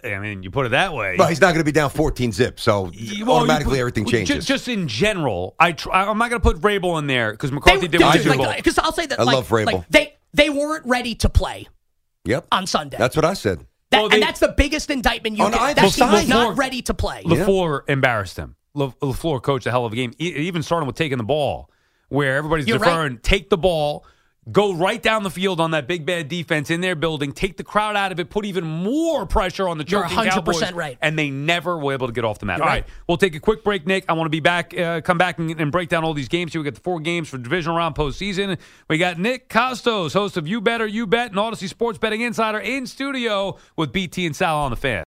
I 0.03 0.19
mean, 0.19 0.43
you 0.43 0.51
put 0.51 0.67
it 0.67 0.71
that 0.71 0.93
way. 0.93 1.17
Well, 1.19 1.29
he's 1.29 1.41
not 1.41 1.49
going 1.49 1.61
to 1.61 1.65
be 1.65 1.73
down 1.73 1.89
14 1.89 2.31
zip, 2.33 2.61
so 2.61 2.91
You- 2.93 3.25
well, 3.25 3.37
automatically 3.39 3.77
you- 3.77 3.81
everything 3.81 4.05
changes. 4.05 4.45
Just, 4.45 4.69
in 4.69 4.87
general, 4.87 5.55
I 5.59 5.73
tr- 5.73 5.91
I'm 5.93 6.19
not 6.19 6.29
going 6.29 6.43
to 6.43 6.47
put 6.47 6.61
Vrabel 6.61 6.99
in 6.99 7.07
there 7.07 7.33
because 7.33 7.51
McCarthy 7.51 7.89
did 7.89 8.01
win 8.03 8.13
the 8.13 8.19
Super 8.23 8.53
Because 8.55 8.79
I'll 8.79 8.93
say 8.93 9.07
that 9.07 9.19
I 9.19 9.23
like, 9.23 9.35
love 9.37 9.49
Vrabel. 9.49 9.67
like, 9.73 9.89
they 9.89 10.15
they 10.35 10.51
weren't 10.51 10.85
ready 10.85 11.15
to 11.15 11.29
play 11.31 11.69
yep. 12.25 12.47
on 12.53 12.67
Sunday. 12.67 12.99
That's 12.99 13.17
what 13.17 13.25
I 13.25 13.33
said. 13.33 13.61
That- 13.91 14.01
Well, 14.01 14.09
they- 14.11 14.17
and 14.17 14.23
that's 14.23 14.41
the 14.41 14.49
biggest 14.55 14.91
indictment 14.91 15.39
you 15.39 15.45
On 15.45 15.53
get. 15.53 15.61
either 15.61 15.81
That 15.83 15.93
team 15.93 16.11
was 16.13 16.29
not 16.29 16.59
ready 16.59 16.83
to 16.83 16.93
play. 16.93 17.23
LaFleur 17.25 17.89
embarrassed 17.89 18.37
him. 18.37 18.57
La- 18.75 18.91
LaFleur 19.01 19.41
coached 19.43 19.67
a 19.67 19.71
hell 19.71 19.87
of 19.87 19.93
a 19.95 19.97
game, 19.97 20.13
even 20.19 20.63
starting 20.63 20.87
with 20.87 20.97
taking 20.97 21.17
the 21.17 21.25
ball, 21.25 21.71
where 22.09 22.37
everybody's 22.37 22.67
You're 22.67 22.79
deferring, 22.79 23.19
take 23.19 23.49
the 23.49 23.57
ball, 23.57 24.05
go 24.51 24.75
right 24.75 25.03
down 25.03 25.23
the 25.23 25.31
field 25.31 25.61
on 25.61 25.73
that 25.73 25.87
big 25.87 26.05
bad 26.05 26.29
defense 26.29 26.71
in 26.71 26.81
their 26.81 26.95
building, 26.95 27.33
take 27.33 27.57
the 27.57 27.65
crowd 27.65 27.97
out 27.97 28.13
of 28.13 28.21
it, 28.21 28.31
put 28.31 28.45
even 28.45 28.65
more 28.65 29.27
pressure 29.27 29.69
on 29.69 29.79
the 29.79 29.85
You're 29.87 30.03
choking 30.03 30.19
100% 30.19 30.31
Cowboys, 30.31 30.73
right. 30.73 30.99
and 31.01 31.19
they 31.19 31.31
never 31.31 31.79
were 31.79 31.93
able 31.93 32.07
to 32.07 32.13
get 32.13 32.25
off 32.25 32.39
the 32.39 32.47
mat. 32.47 32.59
You're 32.59 32.65
all 32.65 32.71
right. 32.71 32.85
right, 32.85 32.95
we'll 33.09 33.17
take 33.17 33.35
a 33.35 33.41
quick 33.41 33.65
break, 33.65 33.87
Nick. 33.87 34.05
I 34.09 34.13
want 34.13 34.27
to 34.27 34.31
be 34.31 34.41
back, 34.41 34.77
uh, 34.77 35.01
come 35.01 35.19
back 35.19 35.39
and, 35.39 35.51
and 35.61 35.73
break 35.73 35.89
down 35.89 36.05
all 36.05 36.15
these 36.15 36.29
games. 36.29 36.53
Here 36.53 36.61
we 36.61 36.65
got 36.65 36.75
the 36.75 36.81
four 36.81 37.01
games 37.01 37.29
for 37.29 37.39
divisional 37.39 37.77
round 37.77 37.95
postseason. 37.95 38.59
We 38.89 38.99
got 38.99 39.19
Nick 39.19 39.49
Kostos, 39.49 40.13
host 40.13 40.37
of 40.37 40.47
You 40.47 40.61
Better 40.61 40.87
You 40.87 41.07
Bet 41.07 41.31
and 41.31 41.37
Audacy 41.37 41.69
Sports 41.69 41.99
Betting 41.99 42.21
Insider, 42.21 42.59
in 42.59 42.87
studio 42.87 43.59
with 43.77 43.93
BT 43.93 44.27
and 44.27 44.37
Sal 44.37 44.57
on 44.59 44.71
the 44.71 44.77
fan. 44.77 45.05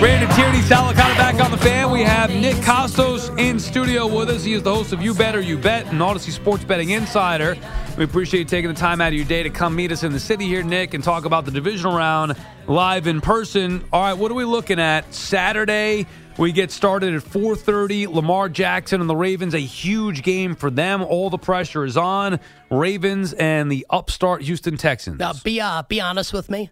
Brandon 0.00 0.34
Tierney, 0.34 0.62
Sal 0.62 0.90
Licata 0.90 1.14
back 1.18 1.34
on 1.44 1.50
the 1.50 1.58
fan. 1.58 1.90
We 1.90 2.00
have 2.00 2.30
Nick 2.30 2.56
Kostos 2.56 3.38
in 3.38 3.60
studio 3.60 4.06
with 4.06 4.30
us. 4.30 4.42
He 4.42 4.54
is 4.54 4.62
the 4.62 4.74
host 4.74 4.94
of 4.94 5.02
You 5.02 5.12
Better 5.12 5.42
You 5.42 5.58
Bet 5.58 5.88
and 5.88 6.00
Audacy 6.00 6.30
Sports 6.30 6.64
Betting 6.64 6.88
Insider. 6.88 7.54
We 8.00 8.06
appreciate 8.06 8.40
you 8.40 8.46
taking 8.46 8.72
the 8.72 8.80
time 8.80 9.02
out 9.02 9.08
of 9.08 9.12
your 9.12 9.26
day 9.26 9.42
to 9.42 9.50
come 9.50 9.76
meet 9.76 9.92
us 9.92 10.04
in 10.04 10.12
the 10.12 10.18
city 10.18 10.46
here, 10.46 10.62
Nick, 10.62 10.94
and 10.94 11.04
talk 11.04 11.26
about 11.26 11.44
the 11.44 11.50
divisional 11.50 11.94
round 11.94 12.34
live 12.66 13.06
in 13.06 13.20
person. 13.20 13.84
All 13.92 14.00
right, 14.00 14.14
what 14.14 14.30
are 14.30 14.34
we 14.34 14.46
looking 14.46 14.80
at? 14.80 15.12
Saturday, 15.12 16.06
we 16.38 16.50
get 16.50 16.70
started 16.70 17.14
at 17.14 17.22
4:30. 17.22 18.06
Lamar 18.06 18.48
Jackson 18.48 19.02
and 19.02 19.10
the 19.10 19.14
Ravens, 19.14 19.52
a 19.52 19.58
huge 19.58 20.22
game 20.22 20.54
for 20.54 20.70
them. 20.70 21.02
All 21.02 21.28
the 21.28 21.36
pressure 21.36 21.84
is 21.84 21.98
on 21.98 22.40
Ravens 22.70 23.34
and 23.34 23.70
the 23.70 23.86
upstart 23.90 24.40
Houston 24.44 24.78
Texans. 24.78 25.18
Now, 25.18 25.34
be 25.44 25.60
uh, 25.60 25.82
be 25.82 26.00
honest 26.00 26.32
with 26.32 26.48
me. 26.48 26.70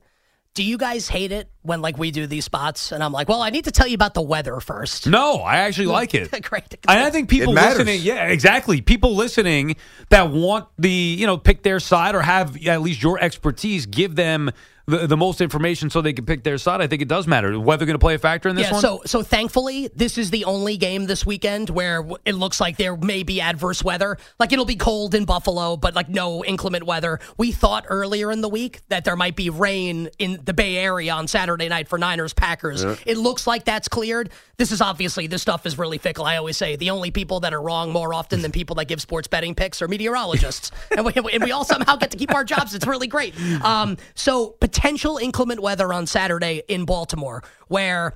Do 0.59 0.64
you 0.64 0.77
guys 0.77 1.07
hate 1.07 1.31
it 1.31 1.49
when 1.62 1.83
like 1.83 1.99
we 1.99 2.11
do 2.11 2.27
these 2.27 2.44
spots 2.44 2.90
and 2.90 3.01
I'm 3.01 3.12
like, 3.12 3.29
well, 3.29 3.42
I 3.42 3.51
need 3.51 3.66
to 3.66 3.71
tell 3.71 3.87
you 3.87 3.94
about 3.94 4.14
the 4.14 4.23
weather 4.23 4.59
first. 4.59 5.07
No, 5.07 5.35
I 5.35 5.59
actually 5.59 5.87
like 5.87 6.16
it. 6.16 6.33
Great. 6.42 6.75
And 6.88 6.99
I 6.99 7.11
think 7.11 7.31
people 7.31 7.53
listening, 7.53 8.01
yeah, 8.03 8.27
exactly. 8.27 8.81
People 8.81 9.14
listening 9.14 9.77
that 10.09 10.33
want 10.33 10.66
the, 10.77 10.90
you 10.90 11.29
know, 11.29 11.38
pick 11.38 11.62
their 11.62 11.79
side 11.79 12.16
or 12.16 12.23
have 12.23 12.57
at 12.66 12.83
least 12.83 13.01
your 13.01 13.21
expertise, 13.21 13.87
give 13.87 14.16
them 14.16 14.51
the, 14.88 15.07
the 15.07 15.16
most 15.16 15.42
information 15.42 15.90
so 15.90 16.01
they 16.01 16.14
can 16.14 16.24
pick 16.24 16.42
their 16.42 16.57
side. 16.57 16.81
I 16.81 16.87
think 16.87 17.03
it 17.03 17.09
does 17.09 17.27
matter. 17.27 17.61
Weather 17.61 17.85
going 17.85 17.94
to 17.94 18.01
play 18.01 18.14
a 18.14 18.18
factor 18.18 18.48
in 18.48 18.57
this 18.57 18.66
yeah, 18.66 18.72
one? 18.72 18.81
so 18.81 19.03
so 19.05 19.22
thankfully, 19.22 19.88
this 19.94 20.16
is 20.16 20.31
the 20.31 20.46
only 20.46 20.79
game 20.79 21.07
this 21.07 21.27
weekend 21.27 21.68
where 21.68 22.03
it 22.24 22.35
looks 22.35 22.59
like 22.59 22.79
there 22.79 22.96
may 22.96 23.22
be 23.22 23.40
adverse 23.40 23.85
weather. 23.85 24.16
Like 24.40 24.53
it'll 24.53 24.64
be 24.64 24.77
cold 24.77 25.14
in 25.14 25.27
Buffalo, 25.27 25.77
but 25.77 25.94
like 25.94 26.09
no 26.09 26.42
inclement 26.42 26.85
weather. 26.85 27.20
We 27.37 27.53
thought 27.53 27.85
earlier 27.88 28.33
in 28.33 28.40
the 28.40 28.48
week 28.48 28.81
that 28.88 29.05
there 29.05 29.14
might 29.14 29.37
be 29.37 29.51
rain 29.51 30.09
in 30.18 30.40
the 30.42 30.55
Bay 30.55 30.79
Area 30.79 31.12
on 31.12 31.29
Saturday 31.29 31.68
night 31.68 31.88
for 31.88 31.98
Niners 31.98 32.33
Packers. 32.33 32.83
It 32.83 33.18
looks 33.18 33.46
like 33.46 33.64
that's 33.64 33.88
cleared. 33.88 34.31
This 34.57 34.72
is 34.72 34.81
obviously 34.81 35.27
this 35.27 35.42
stuff 35.42 35.66
is 35.66 35.79
really 35.79 35.98
fickle. 35.98 36.24
I 36.24 36.37
always 36.38 36.57
say 36.57 36.77
the 36.77 36.90
only 36.90 37.11
people 37.11 37.40
that 37.40 37.53
are 37.53 37.61
wrong 37.61 37.92
more 37.92 38.14
often 38.14 38.40
than 38.40 38.53
people 38.53 38.77
that 38.77 38.87
give 38.87 39.01
sports 39.03 39.29
betting 39.29 39.55
picks 39.55 39.83
are 39.83 39.88
meteorologists, 39.88 40.70
and, 40.96 41.05
we, 41.05 41.12
and 41.33 41.44
we 41.44 41.53
all 41.53 41.64
somehow 41.64 41.96
get 41.96 42.11
to 42.12 42.16
keep 42.16 42.35
our 42.35 42.44
jobs. 42.44 42.74
It's 42.74 42.87
really 42.87 43.07
great. 43.07 43.38
Um, 43.62 43.98
so 44.14 44.57
potential 44.78 45.18
inclement 45.18 45.58
weather 45.58 45.92
on 45.92 46.06
Saturday 46.06 46.62
in 46.68 46.84
Baltimore, 46.84 47.42
where 47.66 48.14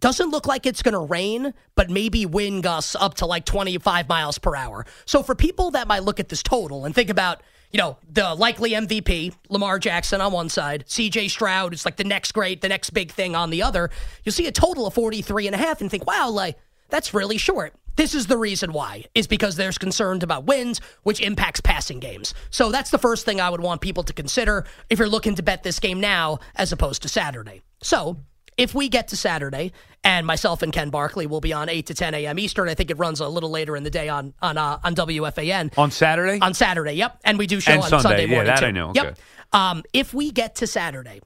doesn't 0.00 0.30
look 0.30 0.46
like 0.46 0.64
it's 0.64 0.80
going 0.80 0.94
to 0.94 1.00
rain, 1.00 1.52
but 1.74 1.90
maybe 1.90 2.24
wind 2.24 2.62
gusts 2.62 2.96
up 2.96 3.12
to 3.12 3.26
like 3.26 3.44
25 3.44 4.08
miles 4.08 4.38
per 4.38 4.56
hour. 4.56 4.86
So 5.04 5.22
for 5.22 5.34
people 5.34 5.72
that 5.72 5.86
might 5.86 6.04
look 6.04 6.18
at 6.18 6.30
this 6.30 6.42
total 6.42 6.86
and 6.86 6.94
think 6.94 7.10
about, 7.10 7.42
you 7.72 7.76
know, 7.76 7.98
the 8.10 8.34
likely 8.34 8.70
MVP, 8.70 9.34
Lamar 9.50 9.78
Jackson 9.78 10.22
on 10.22 10.32
one 10.32 10.48
side, 10.48 10.86
CJ 10.86 11.28
Stroud 11.28 11.74
is 11.74 11.84
like 11.84 11.96
the 11.96 12.04
next 12.04 12.32
great, 12.32 12.62
the 12.62 12.70
next 12.70 12.90
big 12.90 13.12
thing 13.12 13.36
on 13.36 13.50
the 13.50 13.62
other, 13.62 13.90
you'll 14.24 14.32
see 14.32 14.46
a 14.46 14.52
total 14.52 14.86
of 14.86 14.94
43 14.94 15.46
and 15.46 15.54
a 15.54 15.58
half 15.58 15.82
and 15.82 15.90
think, 15.90 16.06
wow, 16.06 16.30
like 16.30 16.56
that's 16.88 17.12
really 17.12 17.36
short. 17.36 17.74
This 17.98 18.14
is 18.14 18.28
the 18.28 18.36
reason 18.38 18.72
why, 18.72 19.04
is 19.16 19.26
because 19.26 19.56
there's 19.56 19.76
concerns 19.76 20.22
about 20.22 20.44
winds, 20.44 20.80
which 21.02 21.20
impacts 21.20 21.60
passing 21.60 21.98
games. 21.98 22.32
So 22.50 22.70
that's 22.70 22.90
the 22.90 22.98
first 22.98 23.24
thing 23.24 23.40
I 23.40 23.50
would 23.50 23.60
want 23.60 23.80
people 23.80 24.04
to 24.04 24.12
consider 24.12 24.66
if 24.88 25.00
you're 25.00 25.08
looking 25.08 25.34
to 25.34 25.42
bet 25.42 25.64
this 25.64 25.80
game 25.80 25.98
now 25.98 26.38
as 26.54 26.70
opposed 26.70 27.02
to 27.02 27.08
Saturday. 27.08 27.60
So 27.82 28.18
if 28.56 28.72
we 28.72 28.88
get 28.88 29.08
to 29.08 29.16
Saturday, 29.16 29.72
and 30.04 30.24
myself 30.28 30.62
and 30.62 30.72
Ken 30.72 30.90
Barkley 30.90 31.26
will 31.26 31.40
be 31.40 31.52
on 31.52 31.68
8 31.68 31.86
to 31.86 31.94
10 31.94 32.14
a.m. 32.14 32.38
Eastern, 32.38 32.68
I 32.68 32.74
think 32.74 32.92
it 32.92 32.98
runs 32.98 33.18
a 33.18 33.26
little 33.26 33.50
later 33.50 33.76
in 33.76 33.82
the 33.82 33.90
day 33.90 34.08
on 34.08 34.32
on 34.40 34.56
uh, 34.56 34.78
on 34.84 34.94
WFAN. 34.94 35.76
on 35.76 35.90
Saturday? 35.90 36.38
On 36.40 36.54
Saturday, 36.54 36.92
yep. 36.92 37.18
And 37.24 37.36
we 37.36 37.48
do 37.48 37.58
show 37.58 37.72
And 37.72 37.82
on 37.82 37.88
Sunday, 37.88 38.02
Sunday 38.02 38.22
yeah, 38.26 38.30
morning. 38.30 38.46
that 38.46 38.60
too. 38.60 38.66
I 38.66 38.70
know, 38.70 38.92
Yep. 38.94 39.06
okay. 39.06 39.20
Um, 39.52 39.82
if 39.92 40.14
we 40.14 40.30
get 40.30 40.54
to 40.56 40.68
Saturday, 40.68 41.20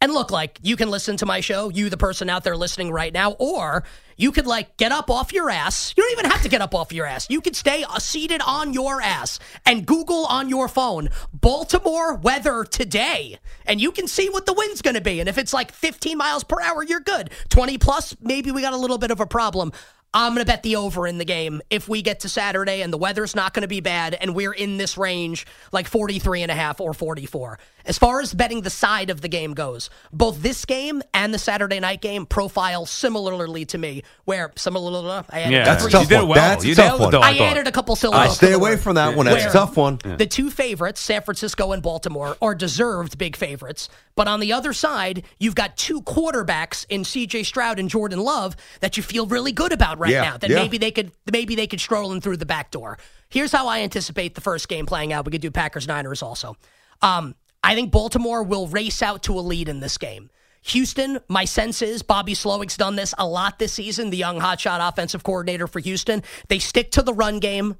and 0.00 0.12
look, 0.12 0.30
like 0.30 0.58
you 0.62 0.76
can 0.76 0.90
listen 0.90 1.16
to 1.18 1.26
my 1.26 1.40
show, 1.40 1.70
you 1.70 1.88
the 1.88 1.96
person 1.96 2.28
out 2.28 2.44
there 2.44 2.56
listening 2.56 2.92
right 2.92 3.12
now, 3.12 3.32
or 3.32 3.82
you 4.18 4.30
could 4.30 4.46
like 4.46 4.76
get 4.76 4.92
up 4.92 5.10
off 5.10 5.32
your 5.32 5.48
ass. 5.48 5.94
You 5.96 6.02
don't 6.02 6.12
even 6.12 6.30
have 6.30 6.42
to 6.42 6.48
get 6.50 6.60
up 6.60 6.74
off 6.74 6.92
your 6.92 7.06
ass. 7.06 7.28
You 7.30 7.40
could 7.40 7.56
stay 7.56 7.82
uh, 7.82 7.98
seated 7.98 8.42
on 8.46 8.74
your 8.74 9.00
ass 9.00 9.38
and 9.64 9.86
Google 9.86 10.26
on 10.26 10.50
your 10.50 10.68
phone 10.68 11.08
Baltimore 11.32 12.14
weather 12.14 12.64
today, 12.64 13.38
and 13.64 13.80
you 13.80 13.90
can 13.90 14.06
see 14.06 14.28
what 14.28 14.44
the 14.44 14.52
wind's 14.52 14.82
going 14.82 14.96
to 14.96 15.00
be. 15.00 15.18
And 15.20 15.28
if 15.30 15.38
it's 15.38 15.54
like 15.54 15.72
15 15.72 16.18
miles 16.18 16.44
per 16.44 16.60
hour, 16.60 16.84
you're 16.84 17.00
good. 17.00 17.30
20 17.48 17.78
plus, 17.78 18.14
maybe 18.20 18.50
we 18.50 18.60
got 18.60 18.74
a 18.74 18.78
little 18.78 18.98
bit 18.98 19.10
of 19.10 19.20
a 19.20 19.26
problem. 19.26 19.72
I'm 20.18 20.32
going 20.32 20.42
to 20.46 20.50
bet 20.50 20.62
the 20.62 20.76
over 20.76 21.06
in 21.06 21.18
the 21.18 21.26
game 21.26 21.60
if 21.68 21.90
we 21.90 22.00
get 22.00 22.20
to 22.20 22.30
Saturday 22.30 22.80
and 22.80 22.90
the 22.90 22.96
weather's 22.96 23.36
not 23.36 23.52
going 23.52 23.60
to 23.62 23.68
be 23.68 23.80
bad 23.80 24.14
and 24.14 24.34
we're 24.34 24.54
in 24.54 24.78
this 24.78 24.96
range 24.96 25.46
like 25.72 25.86
43 25.86 26.40
and 26.40 26.50
a 26.50 26.54
half 26.54 26.80
or 26.80 26.94
44. 26.94 27.58
As 27.84 27.98
far 27.98 28.22
as 28.22 28.32
betting 28.32 28.62
the 28.62 28.70
side 28.70 29.10
of 29.10 29.20
the 29.20 29.28
game 29.28 29.52
goes, 29.52 29.90
both 30.14 30.40
this 30.40 30.64
game 30.64 31.02
and 31.12 31.34
the 31.34 31.38
Saturday 31.38 31.80
night 31.80 32.00
game 32.00 32.24
profile 32.24 32.86
similarly 32.86 33.66
to 33.66 33.76
me, 33.76 34.04
where 34.24 34.52
similar 34.56 34.86
I 35.28 35.42
added 35.42 35.52
yeah, 35.52 35.64
That's 35.64 35.84
a 35.84 35.90
tough 35.90 36.02
you 36.04 36.08
did 36.08 36.14
it 36.14 36.18
one. 36.20 36.28
well. 36.28 36.36
That's 36.36 36.64
a 36.64 36.74
tough 36.74 36.86
nailed 36.86 37.00
one. 37.00 37.10
though, 37.10 37.20
I, 37.20 37.32
I, 37.32 37.36
added 37.36 37.66
a 37.66 37.72
couple 37.72 37.92
I 37.92 37.98
syllables. 37.98 38.36
stay 38.36 38.52
away 38.52 38.78
from 38.78 38.94
that 38.94 39.14
one. 39.14 39.26
That's 39.26 39.44
a 39.44 39.50
tough 39.50 39.76
one. 39.76 39.98
The 40.02 40.26
two 40.26 40.48
favorites, 40.50 41.02
San 41.02 41.20
Francisco 41.20 41.72
and 41.72 41.82
Baltimore, 41.82 42.38
are 42.40 42.54
deserved 42.54 43.18
big 43.18 43.36
favorites. 43.36 43.90
But 44.16 44.28
on 44.28 44.40
the 44.40 44.52
other 44.52 44.72
side, 44.72 45.24
you've 45.38 45.54
got 45.54 45.76
two 45.76 46.02
quarterbacks 46.02 46.86
in 46.88 47.04
C.J. 47.04 47.44
Stroud 47.44 47.78
and 47.78 47.88
Jordan 47.88 48.18
Love 48.18 48.56
that 48.80 48.96
you 48.96 49.02
feel 49.02 49.26
really 49.26 49.52
good 49.52 49.72
about 49.72 49.98
right 49.98 50.10
Yeah, 50.10 50.22
now. 50.22 50.36
That 50.38 50.50
yeah. 50.50 50.56
maybe 50.56 50.78
they 50.78 50.90
could 50.90 51.12
maybe 51.30 51.54
they 51.54 51.66
could 51.66 51.80
stroll 51.80 52.12
in 52.12 52.20
through 52.20 52.38
the 52.38 52.46
back 52.46 52.70
door. 52.70 52.98
Here's 53.28 53.52
how 53.52 53.68
I 53.68 53.80
anticipate 53.80 54.34
the 54.34 54.40
first 54.40 54.68
game 54.68 54.86
playing 54.86 55.12
out. 55.12 55.26
We 55.26 55.32
could 55.32 55.42
do 55.42 55.50
Packers 55.50 55.86
Niners 55.86 56.22
also. 56.22 56.56
Um, 57.02 57.34
I 57.62 57.74
think 57.74 57.90
Baltimore 57.90 58.42
will 58.42 58.68
race 58.68 59.02
out 59.02 59.22
to 59.24 59.38
a 59.38 59.40
lead 59.42 59.68
in 59.68 59.80
this 59.80 59.98
game. 59.98 60.30
Houston, 60.62 61.20
my 61.28 61.44
sense 61.44 61.82
is 61.82 62.02
Bobby 62.02 62.34
Slowik's 62.34 62.76
done 62.76 62.96
this 62.96 63.14
a 63.18 63.26
lot 63.26 63.58
this 63.58 63.74
season, 63.74 64.10
the 64.10 64.16
young 64.16 64.40
hotshot 64.40 64.86
offensive 64.86 65.22
coordinator 65.22 65.66
for 65.66 65.78
Houston. 65.78 66.22
They 66.48 66.58
stick 66.58 66.90
to 66.92 67.02
the 67.02 67.14
run 67.14 67.38
game 67.38 67.76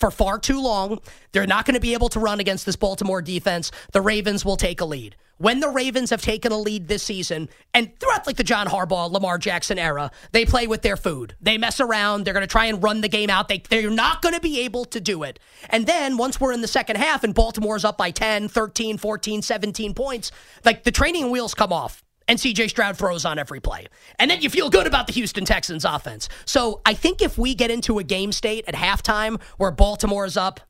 for 0.00 0.10
far 0.10 0.38
too 0.38 0.60
long. 0.60 0.98
They're 1.32 1.46
not 1.46 1.66
going 1.66 1.74
to 1.74 1.80
be 1.80 1.92
able 1.92 2.08
to 2.08 2.18
run 2.18 2.40
against 2.40 2.66
this 2.66 2.76
Baltimore 2.76 3.22
defense. 3.22 3.70
The 3.92 4.00
Ravens 4.00 4.44
will 4.44 4.56
take 4.56 4.80
a 4.80 4.84
lead. 4.84 5.14
When 5.36 5.60
the 5.60 5.70
Ravens 5.70 6.10
have 6.10 6.20
taken 6.20 6.52
a 6.52 6.58
lead 6.58 6.88
this 6.88 7.02
season, 7.02 7.48
and 7.72 7.98
throughout 7.98 8.26
like 8.26 8.36
the 8.36 8.44
John 8.44 8.66
Harbaugh, 8.66 9.10
Lamar 9.10 9.38
Jackson 9.38 9.78
era, 9.78 10.10
they 10.32 10.44
play 10.44 10.66
with 10.66 10.82
their 10.82 10.98
food. 10.98 11.34
They 11.40 11.56
mess 11.56 11.80
around. 11.80 12.24
They're 12.24 12.34
going 12.34 12.42
to 12.42 12.46
try 12.46 12.66
and 12.66 12.82
run 12.82 13.00
the 13.00 13.08
game 13.08 13.30
out. 13.30 13.48
They, 13.48 13.62
they're 13.70 13.88
not 13.88 14.20
going 14.20 14.34
to 14.34 14.40
be 14.40 14.60
able 14.60 14.84
to 14.86 15.00
do 15.00 15.22
it. 15.22 15.38
And 15.70 15.86
then 15.86 16.18
once 16.18 16.38
we're 16.38 16.52
in 16.52 16.60
the 16.60 16.68
second 16.68 16.96
half 16.96 17.24
and 17.24 17.34
Baltimore's 17.34 17.86
up 17.86 17.96
by 17.96 18.10
10, 18.10 18.48
13, 18.48 18.98
14, 18.98 19.40
17 19.40 19.94
points, 19.94 20.30
like 20.62 20.84
the 20.84 20.90
training 20.90 21.30
wheels 21.30 21.54
come 21.54 21.72
off 21.72 22.02
and 22.30 22.38
CJ 22.38 22.70
Stroud 22.70 22.96
throws 22.96 23.24
on 23.24 23.40
every 23.40 23.58
play. 23.58 23.88
And 24.20 24.30
then 24.30 24.40
you 24.40 24.48
feel 24.48 24.70
good 24.70 24.86
about 24.86 25.08
the 25.08 25.12
Houston 25.14 25.44
Texans 25.44 25.84
offense. 25.84 26.28
So 26.44 26.80
I 26.86 26.94
think 26.94 27.20
if 27.20 27.36
we 27.36 27.56
get 27.56 27.72
into 27.72 27.98
a 27.98 28.04
game 28.04 28.30
state 28.30 28.64
at 28.68 28.74
halftime 28.74 29.42
where 29.56 29.72
Baltimore's 29.72 30.36
up 30.36 30.60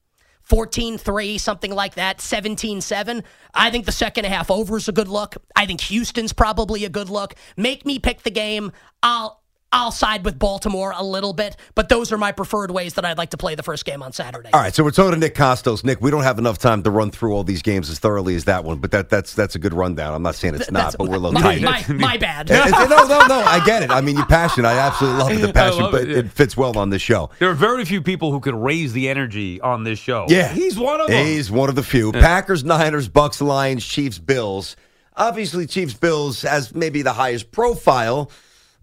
14 0.41 0.97
3, 0.97 1.37
something 1.37 1.71
like 1.71 1.97
that, 1.97 2.23
17 2.23 2.81
7, 2.81 3.23
I 3.53 3.71
think 3.71 3.85
the 3.85 3.93
second 3.93 4.25
half 4.25 4.51
over 4.51 4.79
is 4.79 4.89
a 4.89 4.93
good 4.93 5.09
look. 5.09 5.37
I 5.55 5.67
think 5.67 5.83
Houston's 5.83 6.33
probably 6.33 6.87
a 6.87 6.89
good 6.89 7.11
look. 7.11 7.35
Make 7.59 7.85
me 7.85 7.99
pick 7.99 8.23
the 8.23 8.31
game. 8.31 8.73
I'll. 9.03 9.40
I'll 9.73 9.93
side 9.93 10.25
with 10.25 10.37
Baltimore 10.37 10.93
a 10.97 11.03
little 11.05 11.33
bit, 11.33 11.57
but 11.77 11.89
those 11.89 12.11
are 12.11 12.19
my 12.19 12.33
preferred 12.33 12.73
ways 12.73 12.95
that 12.95 13.05
I'd 13.05 13.19
like 13.19 13.31
to 13.31 13.37
play 13.37 13.55
the 13.55 13.63
first 13.63 13.85
game 13.85 14.03
on 14.03 14.13
Saturday. 14.13 14.51
All 14.53 14.61
right, 14.61 14.75
so 14.75 14.83
we're 14.83 14.91
talking 14.91 15.13
to 15.13 15.19
Nick 15.19 15.37
Kostos. 15.37 15.85
Nick, 15.85 16.01
we 16.01 16.11
don't 16.11 16.25
have 16.25 16.39
enough 16.41 16.59
time 16.59 16.83
to 16.83 16.91
run 16.91 17.13
through 17.13 17.35
all 17.35 17.45
these 17.45 17.63
games 17.63 17.89
as 17.89 18.01
thoroughly 18.01 18.35
as 18.35 18.47
that 18.47 18.65
one, 18.65 18.79
but 18.79 18.91
that 18.91 19.09
that's 19.11 19.33
that's 19.35 19.55
a 19.55 19.61
good 19.61 19.73
rundown. 19.73 20.13
I'm 20.13 20.23
not 20.23 20.35
saying 20.35 20.57
it's 20.57 20.73
not, 20.73 20.97
but 20.99 21.09
we're 21.09 21.15
a 21.15 21.19
little 21.21 21.41
my, 21.41 21.59
tight. 21.61 21.89
my, 21.89 21.95
my 21.95 22.17
bad. 22.17 22.51
It's- 22.51 22.67
it's- 22.69 22.89
no, 22.91 23.07
no, 23.07 23.27
no. 23.27 23.41
I 23.43 23.65
get 23.65 23.85
it. 23.85 23.91
I 23.93 24.01
mean, 24.01 24.17
you're 24.17 24.27
passionate. 24.27 24.67
I 24.67 24.77
absolutely 24.79 25.19
love 25.21 25.33
it, 25.33 25.47
the 25.47 25.53
passion, 25.53 25.83
love 25.83 25.93
but 25.93 26.03
it, 26.03 26.11
it, 26.11 26.31
fits 26.33 26.57
well 26.57 26.77
on 26.77 26.91
this 26.91 27.03
show. 27.03 27.31
There 27.39 27.49
are 27.51 27.55
very 27.55 27.85
few 27.85 28.03
people 28.03 28.33
who 28.33 28.41
could 28.41 28.57
raise 28.57 28.93
the 28.93 29.09
energy 29.09 29.61
on 29.61 29.85
this 29.85 30.01
show. 30.01 30.27
Yeah, 30.29 30.49
He's 30.53 30.79
one 30.81 31.01
of 31.01 31.07
them. 31.07 31.25
He's 31.27 31.49
one 31.49 31.69
of 31.69 31.77
the 31.77 31.85
few. 31.85 32.11
Packers, 32.11 32.65
Niners, 32.65 33.09
Bucks, 33.09 33.41
Lions, 33.41 33.85
Chiefs, 33.85 34.19
Bills. 34.19 34.75
Obviously, 35.17 35.67
Chiefs, 35.67 35.95
Bills 35.95 36.43
has 36.43 36.75
maybe 36.75 37.03
the 37.03 37.13
highest 37.13 37.53
profile. 37.53 38.33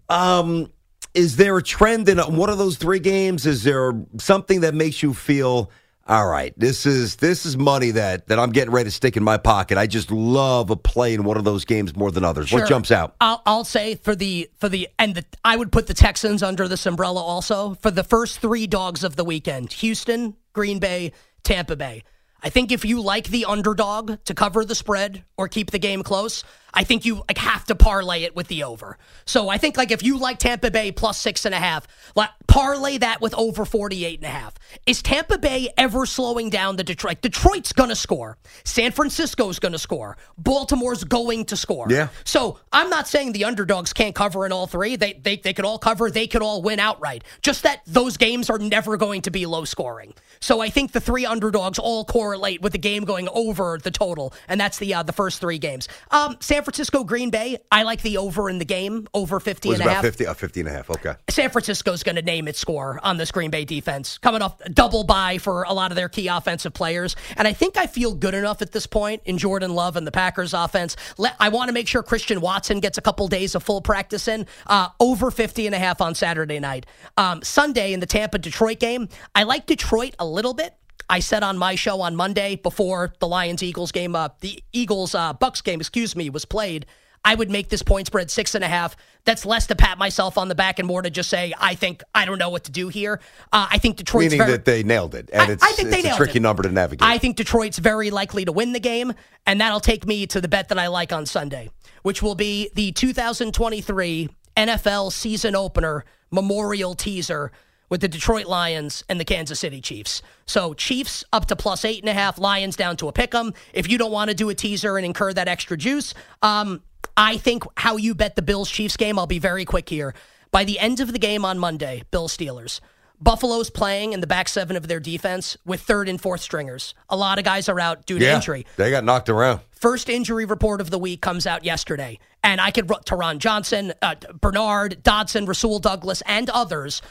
Um, 0.08 0.70
is 1.14 1.36
there 1.36 1.56
a 1.56 1.62
trend 1.62 2.08
in 2.08 2.18
one 2.18 2.50
of 2.50 2.58
those 2.58 2.76
three 2.76 3.00
games? 3.00 3.46
Is 3.46 3.64
there 3.64 3.92
something 4.18 4.60
that 4.60 4.74
makes 4.74 5.02
you 5.02 5.14
feel? 5.14 5.70
All 6.06 6.26
right, 6.26 6.58
this 6.58 6.86
is 6.86 7.16
this 7.16 7.44
is 7.44 7.58
money 7.58 7.90
that 7.90 8.28
that 8.28 8.38
I'm 8.38 8.50
getting 8.50 8.72
ready 8.72 8.88
to 8.88 8.90
stick 8.90 9.18
in 9.18 9.22
my 9.22 9.36
pocket. 9.36 9.76
I 9.76 9.86
just 9.86 10.10
love 10.10 10.70
a 10.70 10.76
play 10.76 11.12
in 11.12 11.22
one 11.24 11.36
of 11.36 11.44
those 11.44 11.66
games 11.66 11.94
more 11.94 12.10
than 12.10 12.24
others. 12.24 12.50
What 12.50 12.66
jumps 12.66 12.90
out? 12.90 13.14
I'll, 13.20 13.42
I'll 13.44 13.64
say 13.64 13.94
for 13.96 14.14
the 14.14 14.50
for 14.56 14.70
the 14.70 14.88
and 14.98 15.16
the, 15.16 15.24
I 15.44 15.56
would 15.56 15.70
put 15.70 15.86
the 15.86 15.92
Texans 15.92 16.42
under 16.42 16.66
this 16.66 16.86
umbrella 16.86 17.20
also 17.20 17.74
for 17.74 17.90
the 17.90 18.04
first 18.04 18.38
three 18.40 18.66
dogs 18.66 19.04
of 19.04 19.16
the 19.16 19.24
weekend: 19.24 19.70
Houston, 19.74 20.34
Green 20.54 20.78
Bay, 20.78 21.12
Tampa 21.42 21.76
Bay. 21.76 22.04
I 22.42 22.50
think 22.50 22.70
if 22.70 22.84
you 22.84 23.00
like 23.00 23.28
the 23.28 23.46
underdog 23.46 24.24
to 24.24 24.34
cover 24.34 24.64
the 24.64 24.74
spread 24.74 25.24
or 25.36 25.48
keep 25.48 25.70
the 25.70 25.78
game 25.78 26.02
close, 26.02 26.44
I 26.72 26.84
think 26.84 27.04
you 27.04 27.22
like 27.28 27.38
have 27.38 27.64
to 27.66 27.74
parlay 27.74 28.22
it 28.22 28.36
with 28.36 28.48
the 28.48 28.64
over. 28.64 28.98
So 29.24 29.48
I 29.48 29.58
think 29.58 29.76
like 29.76 29.90
if 29.90 30.02
you 30.02 30.18
like 30.18 30.38
Tampa 30.38 30.70
Bay 30.70 30.92
plus 30.92 31.20
six 31.20 31.44
and 31.44 31.54
a 31.54 31.58
half, 31.58 31.86
like 32.14 32.30
parlay 32.46 32.98
that 32.98 33.20
with 33.20 33.34
over 33.34 33.64
48 33.64 34.18
and 34.20 34.26
a 34.26 34.30
half. 34.30 34.54
Is 34.86 35.02
Tampa 35.02 35.38
Bay 35.38 35.70
ever 35.76 36.06
slowing 36.06 36.50
down 36.50 36.76
the 36.76 36.84
Detroit? 36.84 37.22
Detroit's 37.22 37.72
gonna 37.72 37.96
score. 37.96 38.36
San 38.64 38.92
Francisco's 38.92 39.58
gonna 39.58 39.78
score. 39.78 40.16
Baltimore's 40.36 41.04
going 41.04 41.46
to 41.46 41.56
score. 41.56 41.86
Yeah. 41.88 42.08
So 42.24 42.60
I'm 42.72 42.90
not 42.90 43.08
saying 43.08 43.32
the 43.32 43.44
underdogs 43.44 43.92
can't 43.92 44.14
cover 44.14 44.46
in 44.46 44.52
all 44.52 44.66
three. 44.66 44.96
They 44.96 45.14
they 45.14 45.36
they 45.36 45.52
could 45.54 45.64
all 45.64 45.78
cover. 45.78 46.10
They 46.10 46.26
could 46.26 46.42
all 46.42 46.62
win 46.62 46.78
outright. 46.78 47.24
Just 47.42 47.62
that 47.62 47.80
those 47.86 48.16
games 48.16 48.50
are 48.50 48.58
never 48.58 48.96
going 48.96 49.22
to 49.22 49.30
be 49.30 49.46
low 49.46 49.64
scoring. 49.64 50.14
So 50.40 50.60
I 50.60 50.70
think 50.70 50.92
the 50.92 51.00
three 51.00 51.26
underdogs 51.26 51.78
all 51.78 52.04
correlate 52.04 52.62
with 52.62 52.72
the 52.72 52.78
game 52.78 53.04
going 53.04 53.28
over 53.32 53.78
the 53.82 53.90
total, 53.90 54.32
and 54.48 54.60
that's 54.60 54.78
the 54.78 54.94
uh, 54.94 55.02
the 55.02 55.12
first 55.12 55.40
three 55.40 55.58
games. 55.58 55.88
Um, 56.10 56.36
San 56.40 56.62
Francisco, 56.62 57.04
Green 57.04 57.30
Bay. 57.30 57.58
I 57.70 57.82
like 57.82 58.02
the 58.02 58.18
over 58.18 58.48
in 58.48 58.58
the 58.58 58.64
game, 58.64 59.08
over 59.14 59.40
50 59.40 59.68
was 59.68 59.80
and 59.80 59.88
a 59.88 59.92
half. 59.92 60.02
50, 60.02 60.26
uh, 60.26 60.34
50 60.34 60.60
and 60.60 60.68
a 60.68 60.72
half. 60.72 60.90
Okay. 60.90 61.14
San 61.30 61.50
Francisco's 61.50 62.02
going 62.02 62.16
to 62.16 62.22
name 62.22 62.48
its 62.48 62.58
score 62.58 63.00
on 63.02 63.16
this 63.16 63.30
Green 63.30 63.50
Bay 63.50 63.64
defense, 63.64 64.18
coming 64.18 64.42
off 64.42 64.58
double 64.72 65.04
bye 65.04 65.38
for 65.38 65.62
a 65.64 65.72
lot 65.72 65.90
of 65.90 65.96
their 65.96 66.08
key 66.08 66.28
offensive 66.28 66.72
players. 66.74 67.16
And 67.36 67.48
I 67.48 67.52
think 67.52 67.76
I 67.76 67.86
feel 67.86 68.14
good 68.14 68.34
enough 68.34 68.62
at 68.62 68.72
this 68.72 68.86
point 68.86 69.22
in 69.24 69.38
Jordan 69.38 69.74
Love 69.74 69.96
and 69.96 70.06
the 70.06 70.12
Packers 70.12 70.54
offense. 70.54 70.96
Let, 71.16 71.36
I 71.40 71.48
want 71.48 71.68
to 71.68 71.72
make 71.72 71.88
sure 71.88 72.02
Christian 72.02 72.40
Watson 72.40 72.80
gets 72.80 72.98
a 72.98 73.00
couple 73.00 73.26
days 73.28 73.54
of 73.54 73.62
full 73.62 73.80
practice 73.80 74.28
in. 74.28 74.46
Uh, 74.66 74.88
over 75.00 75.30
50 75.30 75.66
and 75.66 75.74
a 75.74 75.78
half 75.78 76.00
on 76.00 76.14
Saturday 76.14 76.60
night. 76.60 76.86
Um, 77.16 77.42
Sunday 77.42 77.92
in 77.92 78.00
the 78.00 78.06
Tampa 78.06 78.38
Detroit 78.38 78.78
game, 78.78 79.08
I 79.34 79.42
like 79.44 79.66
Detroit 79.66 80.14
a 80.18 80.26
little 80.28 80.54
bit. 80.54 80.74
I 81.10 81.20
said 81.20 81.42
on 81.42 81.56
my 81.56 81.74
show 81.74 82.00
on 82.02 82.16
Monday 82.16 82.56
before 82.56 83.14
the 83.18 83.28
Lions 83.28 83.62
Eagles 83.62 83.92
game, 83.92 84.14
uh, 84.14 84.28
the 84.40 84.62
Eagles 84.72 85.14
uh, 85.14 85.32
Bucks 85.32 85.62
game, 85.62 85.80
excuse 85.80 86.14
me, 86.14 86.28
was 86.28 86.44
played. 86.44 86.86
I 87.24 87.34
would 87.34 87.50
make 87.50 87.68
this 87.68 87.82
point 87.82 88.06
spread 88.06 88.30
six 88.30 88.54
and 88.54 88.62
a 88.62 88.68
half. 88.68 88.96
That's 89.24 89.44
less 89.44 89.66
to 89.68 89.74
pat 89.76 89.98
myself 89.98 90.38
on 90.38 90.48
the 90.48 90.54
back 90.54 90.78
and 90.78 90.86
more 90.86 91.02
to 91.02 91.10
just 91.10 91.28
say 91.28 91.52
I 91.58 91.74
think 91.74 92.02
I 92.14 92.24
don't 92.24 92.38
know 92.38 92.50
what 92.50 92.64
to 92.64 92.70
do 92.70 92.88
here. 92.88 93.20
Uh, 93.52 93.66
I 93.70 93.78
think 93.78 93.96
Detroit's 93.96 94.26
Meaning 94.26 94.38
very, 94.38 94.52
that 94.52 94.64
they 94.64 94.82
nailed 94.82 95.14
it, 95.14 95.28
and 95.32 95.42
I- 95.42 95.52
it's, 95.52 95.62
I 95.62 95.72
think 95.72 95.90
they 95.90 95.98
it's 96.00 96.08
a 96.14 96.16
tricky 96.16 96.38
it. 96.38 96.42
number 96.42 96.62
to 96.62 96.70
navigate. 96.70 97.06
I 97.06 97.18
think 97.18 97.36
Detroit's 97.36 97.78
very 97.78 98.10
likely 98.10 98.44
to 98.44 98.52
win 98.52 98.72
the 98.72 98.80
game, 98.80 99.12
and 99.46 99.60
that'll 99.60 99.80
take 99.80 100.06
me 100.06 100.26
to 100.28 100.40
the 100.40 100.48
bet 100.48 100.68
that 100.68 100.78
I 100.78 100.86
like 100.86 101.12
on 101.12 101.26
Sunday, 101.26 101.70
which 102.02 102.22
will 102.22 102.34
be 102.36 102.70
the 102.74 102.92
2023 102.92 104.28
NFL 104.56 105.12
season 105.12 105.54
opener 105.56 106.04
memorial 106.30 106.94
teaser 106.94 107.52
with 107.88 108.00
the 108.00 108.08
Detroit 108.08 108.46
Lions 108.46 109.04
and 109.08 109.18
the 109.18 109.24
Kansas 109.24 109.60
City 109.60 109.80
Chiefs. 109.80 110.22
So 110.46 110.74
Chiefs 110.74 111.24
up 111.32 111.46
to 111.46 111.56
plus 111.56 111.84
eight 111.84 112.00
and 112.02 112.08
a 112.08 112.14
half, 112.14 112.38
Lions 112.38 112.76
down 112.76 112.96
to 112.98 113.08
a 113.08 113.12
pick 113.12 113.34
'em. 113.34 113.54
If 113.72 113.88
you 113.90 113.98
don't 113.98 114.12
want 114.12 114.30
to 114.30 114.34
do 114.34 114.48
a 114.48 114.54
teaser 114.54 114.96
and 114.96 115.06
incur 115.06 115.32
that 115.32 115.48
extra 115.48 115.76
juice, 115.76 116.14
um, 116.42 116.82
I 117.16 117.36
think 117.36 117.64
how 117.76 117.96
you 117.96 118.14
bet 118.14 118.36
the 118.36 118.42
Bills 118.42 118.70
Chiefs 118.70 118.96
game, 118.96 119.18
I'll 119.18 119.26
be 119.26 119.38
very 119.38 119.64
quick 119.64 119.88
here. 119.88 120.14
By 120.50 120.64
the 120.64 120.78
end 120.78 121.00
of 121.00 121.12
the 121.12 121.18
game 121.18 121.44
on 121.44 121.58
Monday, 121.58 122.02
Bill 122.10 122.28
Steelers. 122.28 122.80
Buffalo's 123.20 123.68
playing 123.68 124.12
in 124.12 124.20
the 124.20 124.28
back 124.28 124.48
seven 124.48 124.76
of 124.76 124.86
their 124.86 125.00
defense 125.00 125.56
with 125.66 125.80
third 125.80 126.08
and 126.08 126.20
fourth 126.20 126.40
stringers. 126.40 126.94
A 127.08 127.16
lot 127.16 127.38
of 127.38 127.44
guys 127.44 127.68
are 127.68 127.80
out 127.80 128.06
due 128.06 128.18
to 128.18 128.24
yeah, 128.24 128.36
injury. 128.36 128.64
they 128.76 128.90
got 128.90 129.02
knocked 129.02 129.28
around. 129.28 129.60
First 129.72 130.08
injury 130.08 130.44
report 130.44 130.80
of 130.80 130.90
the 130.90 130.98
week 130.98 131.20
comes 131.20 131.46
out 131.46 131.64
yesterday, 131.64 132.18
and 132.44 132.60
I 132.60 132.70
could 132.70 132.86
Taron 132.86 133.38
Johnson, 133.38 133.92
uh, 134.02 134.14
Bernard, 134.40 135.02
Dodson, 135.02 135.46
Rasul 135.46 135.80
Douglas, 135.80 136.22
and 136.26 136.48
others. 136.50 137.02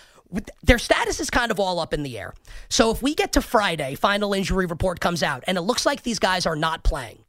Their 0.64 0.80
status 0.80 1.20
is 1.20 1.30
kind 1.30 1.52
of 1.52 1.60
all 1.60 1.80
up 1.80 1.94
in 1.94 2.04
the 2.04 2.18
air. 2.20 2.34
So 2.70 2.92
if 2.92 3.02
we 3.02 3.16
get 3.16 3.34
to 3.34 3.42
Friday, 3.42 3.96
final 3.96 4.34
injury 4.34 4.66
report 4.66 5.00
comes 5.00 5.24
out, 5.24 5.44
and 5.48 5.58
it 5.58 5.62
looks 5.62 5.86
like 5.86 6.04
these 6.04 6.20
guys 6.20 6.46
are 6.46 6.56
not 6.56 6.84
playing. 6.84 7.24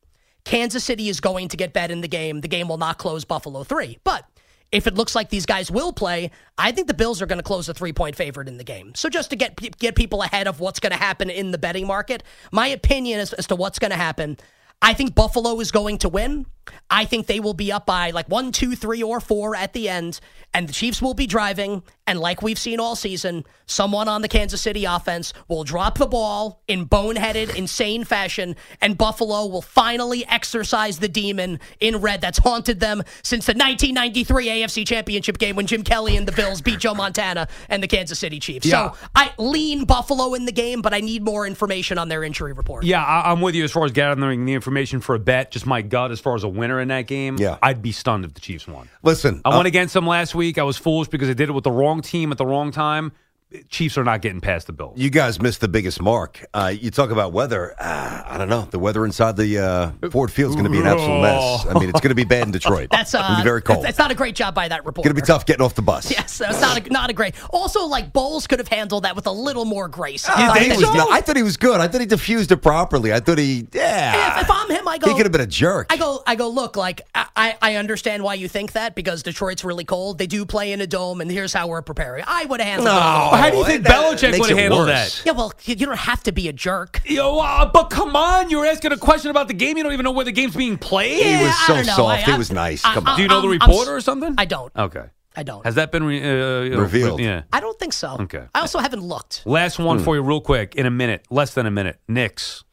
Kansas 0.44 0.84
City 0.84 1.08
is 1.08 1.20
going 1.20 1.48
to 1.48 1.56
get 1.56 1.72
bet 1.72 1.90
in 1.90 2.00
the 2.00 2.08
game. 2.08 2.40
The 2.40 2.48
game 2.48 2.68
will 2.68 2.78
not 2.78 2.98
close 2.98 3.24
Buffalo 3.24 3.64
three, 3.64 3.98
but. 4.04 4.24
If 4.70 4.86
it 4.86 4.96
looks 4.96 5.14
like 5.14 5.30
these 5.30 5.46
guys 5.46 5.70
will 5.70 5.94
play, 5.94 6.30
I 6.58 6.72
think 6.72 6.88
the 6.88 6.94
Bills 6.94 7.22
are 7.22 7.26
going 7.26 7.38
to 7.38 7.42
close 7.42 7.70
a 7.70 7.72
three 7.72 7.94
point 7.94 8.16
favorite 8.16 8.48
in 8.48 8.58
the 8.58 8.64
game. 8.64 8.94
So 8.94 9.08
just 9.08 9.30
to 9.30 9.36
get 9.36 9.56
get 9.78 9.94
people 9.94 10.20
ahead 10.20 10.46
of 10.46 10.60
what's 10.60 10.78
going 10.78 10.92
to 10.92 10.98
happen 10.98 11.30
in 11.30 11.52
the 11.52 11.56
betting 11.56 11.86
market, 11.86 12.22
my 12.52 12.68
opinion 12.68 13.18
as, 13.18 13.32
as 13.32 13.46
to 13.46 13.56
what's 13.56 13.78
going 13.78 13.92
to 13.92 13.96
happen, 13.96 14.36
I 14.82 14.92
think 14.92 15.14
Buffalo 15.14 15.58
is 15.60 15.70
going 15.70 15.96
to 15.98 16.10
win. 16.10 16.44
I 16.90 17.04
think 17.04 17.26
they 17.26 17.40
will 17.40 17.54
be 17.54 17.72
up 17.72 17.86
by 17.86 18.10
like 18.10 18.28
one, 18.28 18.52
two, 18.52 18.74
three, 18.74 19.02
or 19.02 19.20
four 19.20 19.54
at 19.54 19.72
the 19.72 19.88
end, 19.88 20.20
and 20.54 20.68
the 20.68 20.72
Chiefs 20.72 21.02
will 21.02 21.14
be 21.14 21.26
driving. 21.26 21.82
And 22.06 22.18
like 22.18 22.42
we've 22.42 22.58
seen 22.58 22.80
all 22.80 22.96
season, 22.96 23.44
someone 23.66 24.08
on 24.08 24.22
the 24.22 24.28
Kansas 24.28 24.62
City 24.62 24.86
offense 24.86 25.34
will 25.46 25.64
drop 25.64 25.98
the 25.98 26.06
ball 26.06 26.62
in 26.66 26.86
boneheaded, 26.86 27.54
insane 27.54 28.04
fashion, 28.04 28.56
and 28.80 28.96
Buffalo 28.96 29.46
will 29.46 29.60
finally 29.60 30.26
exercise 30.26 30.98
the 30.98 31.08
demon 31.08 31.60
in 31.80 31.98
red 31.98 32.22
that's 32.22 32.38
haunted 32.38 32.80
them 32.80 33.02
since 33.22 33.44
the 33.44 33.52
1993 33.52 34.46
AFC 34.46 34.86
Championship 34.86 35.36
game 35.36 35.56
when 35.56 35.66
Jim 35.66 35.82
Kelly 35.82 36.16
and 36.16 36.26
the 36.26 36.32
Bills 36.32 36.62
beat 36.62 36.78
Joe 36.78 36.94
Montana 36.94 37.48
and 37.68 37.82
the 37.82 37.88
Kansas 37.88 38.18
City 38.18 38.40
Chiefs. 38.40 38.66
Yeah. 38.66 38.92
So 38.92 38.98
I 39.14 39.32
lean 39.36 39.84
Buffalo 39.84 40.32
in 40.34 40.46
the 40.46 40.52
game, 40.52 40.80
but 40.80 40.94
I 40.94 41.00
need 41.00 41.22
more 41.22 41.46
information 41.46 41.98
on 41.98 42.08
their 42.08 42.24
injury 42.24 42.54
report. 42.54 42.84
Yeah, 42.84 43.04
I'm 43.04 43.42
with 43.42 43.54
you 43.54 43.64
as 43.64 43.72
far 43.72 43.84
as 43.84 43.92
gathering 43.92 44.46
the 44.46 44.54
information 44.54 45.00
for 45.00 45.14
a 45.14 45.18
bet. 45.18 45.50
Just 45.50 45.66
my 45.66 45.82
gut 45.82 46.10
as 46.10 46.20
far 46.20 46.34
as 46.34 46.44
a 46.44 46.48
winner 46.58 46.80
in 46.80 46.88
that 46.88 47.06
game. 47.06 47.36
Yeah. 47.38 47.58
I'd 47.62 47.82
be 47.82 47.92
stunned 47.92 48.24
if 48.24 48.34
the 48.34 48.40
Chiefs 48.40 48.66
won. 48.68 48.88
Listen, 49.02 49.40
I 49.44 49.50
uh, 49.50 49.56
went 49.56 49.66
against 49.66 49.94
them 49.94 50.06
last 50.06 50.34
week. 50.34 50.58
I 50.58 50.62
was 50.64 50.76
foolish 50.76 51.08
because 51.08 51.28
I 51.28 51.32
did 51.32 51.48
it 51.48 51.52
with 51.52 51.64
the 51.64 51.70
wrong 51.70 52.02
team 52.02 52.32
at 52.32 52.38
the 52.38 52.46
wrong 52.46 52.70
time. 52.70 53.12
Chiefs 53.70 53.96
are 53.96 54.04
not 54.04 54.20
getting 54.20 54.42
past 54.42 54.66
the 54.66 54.74
Bills. 54.74 54.98
You 54.98 55.08
guys 55.08 55.40
missed 55.40 55.62
the 55.62 55.68
biggest 55.68 56.02
mark. 56.02 56.44
Uh, 56.52 56.70
you 56.78 56.90
talk 56.90 57.10
about 57.10 57.32
weather. 57.32 57.74
Uh, 57.78 58.22
I 58.26 58.36
don't 58.36 58.50
know. 58.50 58.68
The 58.70 58.78
weather 58.78 59.06
inside 59.06 59.38
the 59.38 59.58
uh, 59.58 60.10
Ford 60.10 60.30
Field 60.30 60.50
is 60.50 60.54
going 60.54 60.66
to 60.66 60.70
be 60.70 60.78
an 60.80 60.86
absolute 60.86 61.22
mess. 61.22 61.64
I 61.66 61.72
mean, 61.78 61.88
it's 61.88 62.00
going 62.00 62.10
to 62.10 62.14
be 62.14 62.24
bad 62.24 62.42
in 62.42 62.50
Detroit. 62.52 62.88
That's 62.90 63.14
uh, 63.14 63.26
It's 63.30 63.40
be 63.40 63.44
very 63.44 63.62
cold. 63.62 63.78
It's, 63.80 63.88
it's 63.90 63.98
not 63.98 64.10
a 64.10 64.14
great 64.14 64.34
job 64.34 64.54
by 64.54 64.68
that 64.68 64.84
reporter. 64.84 65.08
going 65.08 65.16
to 65.16 65.22
be 65.22 65.26
tough 65.26 65.46
getting 65.46 65.64
off 65.64 65.74
the 65.74 65.80
bus. 65.80 66.10
Yes, 66.10 66.36
that's 66.36 66.60
not 66.60 66.86
a, 66.86 66.90
not 66.92 67.08
a 67.08 67.14
great. 67.14 67.34
Also, 67.48 67.86
like 67.86 68.12
Bowles 68.12 68.46
could 68.46 68.58
have 68.58 68.68
handled 68.68 69.04
that 69.04 69.16
with 69.16 69.26
a 69.26 69.32
little 69.32 69.64
more 69.64 69.88
grace. 69.88 70.28
You 70.28 70.34
I 70.36 70.36
think 70.36 70.48
thought 70.48 70.62
he 70.62 70.68
was 70.68 70.80
that- 70.80 70.96
not- 70.98 71.10
I 71.10 71.20
thought 71.22 71.36
he 71.36 71.42
was 71.42 71.56
good. 71.56 71.80
I 71.80 71.88
thought 71.88 72.02
he 72.02 72.06
diffused 72.06 72.52
it 72.52 72.58
properly. 72.58 73.14
I 73.14 73.20
thought 73.20 73.38
he, 73.38 73.66
yeah. 73.72 74.36
If, 74.36 74.42
if 74.42 74.50
I'm 74.50 74.68
him, 74.70 74.86
I 74.86 74.98
go. 74.98 75.08
he 75.08 75.14
could 75.14 75.24
have 75.24 75.32
been 75.32 75.40
a 75.40 75.46
jerk. 75.46 75.86
I 75.90 75.96
go. 75.96 76.22
I 76.26 76.34
go. 76.34 76.50
Look, 76.50 76.76
like 76.76 77.00
I, 77.14 77.56
I 77.62 77.76
understand 77.76 78.22
why 78.22 78.34
you 78.34 78.46
think 78.46 78.72
that 78.72 78.94
because 78.94 79.22
Detroit's 79.22 79.64
really 79.64 79.84
cold. 79.84 80.18
They 80.18 80.26
do 80.26 80.44
play 80.44 80.72
in 80.72 80.82
a 80.82 80.86
dome, 80.86 81.22
and 81.22 81.30
here's 81.30 81.54
how 81.54 81.68
we're 81.68 81.80
preparing. 81.80 82.24
I 82.26 82.44
would 82.44 82.60
have 82.60 82.68
handled 82.68 82.88
it. 82.88 83.00
No. 83.00 83.37
More. 83.38 83.44
How 83.44 83.50
do 83.50 83.56
you 83.58 83.64
think 83.64 83.84
that 83.84 83.92
Belichick 83.92 84.38
would 84.38 84.48
have 84.50 84.58
it 84.58 84.60
handled 84.60 84.86
worse. 84.88 85.18
that? 85.18 85.26
Yeah, 85.26 85.32
well, 85.32 85.52
you 85.64 85.74
you 85.76 85.86
don't 85.86 85.96
have 85.98 86.22
to 86.24 86.32
be 86.32 86.48
a 86.48 86.52
jerk. 86.52 87.00
Yo, 87.06 87.38
uh, 87.38 87.66
but 87.70 87.84
come 87.90 88.14
on, 88.16 88.50
you're 88.50 88.66
asking 88.66 88.92
a 88.92 88.96
question 88.98 89.30
about 89.30 89.48
the 89.48 89.54
game. 89.54 89.76
You 89.76 89.82
don't 89.82 89.92
even 89.92 90.04
know 90.04 90.10
where 90.12 90.24
the 90.24 90.32
game's 90.32 90.56
being 90.56 90.78
played. 90.78 91.22
He 91.22 91.30
Yeah, 91.30 91.42
was 91.42 91.50
I 91.56 91.66
so 91.66 91.74
don't 91.74 91.86
know. 91.86 91.96
soft. 91.96 92.28
I- 92.28 92.32
He 92.32 92.38
was 92.38 92.52
nice. 92.52 92.84
I- 92.84 92.94
Come 92.94 93.06
I- 93.06 93.10
on. 93.12 93.16
Do 93.16 93.22
you 93.22 93.28
know 93.28 93.40
the 93.40 93.48
I'm- 93.48 93.58
I'm 93.62 93.68
reporter 93.70 93.92
s- 93.96 93.98
or 93.98 94.00
something? 94.02 94.34
I 94.38 94.44
don't. 94.44 94.72
Okay. 94.76 95.04
I 95.36 95.42
don't. 95.44 95.64
Has 95.64 95.76
that 95.76 95.92
been 95.92 96.02
re- 96.02 96.20
uh, 96.20 96.62
you 96.62 96.70
know, 96.70 96.78
Revealed. 96.80 97.20
Yeah. 97.20 97.42
I 97.52 97.60
don't 97.60 97.78
think 97.78 97.92
so. 97.92 98.16
Okay. 98.20 98.42
I 98.54 98.60
also 98.60 98.80
haven't 98.80 99.02
looked. 99.02 99.42
Last 99.46 99.76
Hmm. 99.76 99.84
one 99.84 99.98
for 100.00 100.16
you, 100.16 100.22
real 100.22 100.40
quick, 100.40 100.74
in 100.74 100.84
a 100.86 100.90
minute, 100.90 101.24
less 101.30 101.54
than 101.54 101.64
a 101.66 101.70
minute. 101.70 102.00
Knicks. 102.08 102.64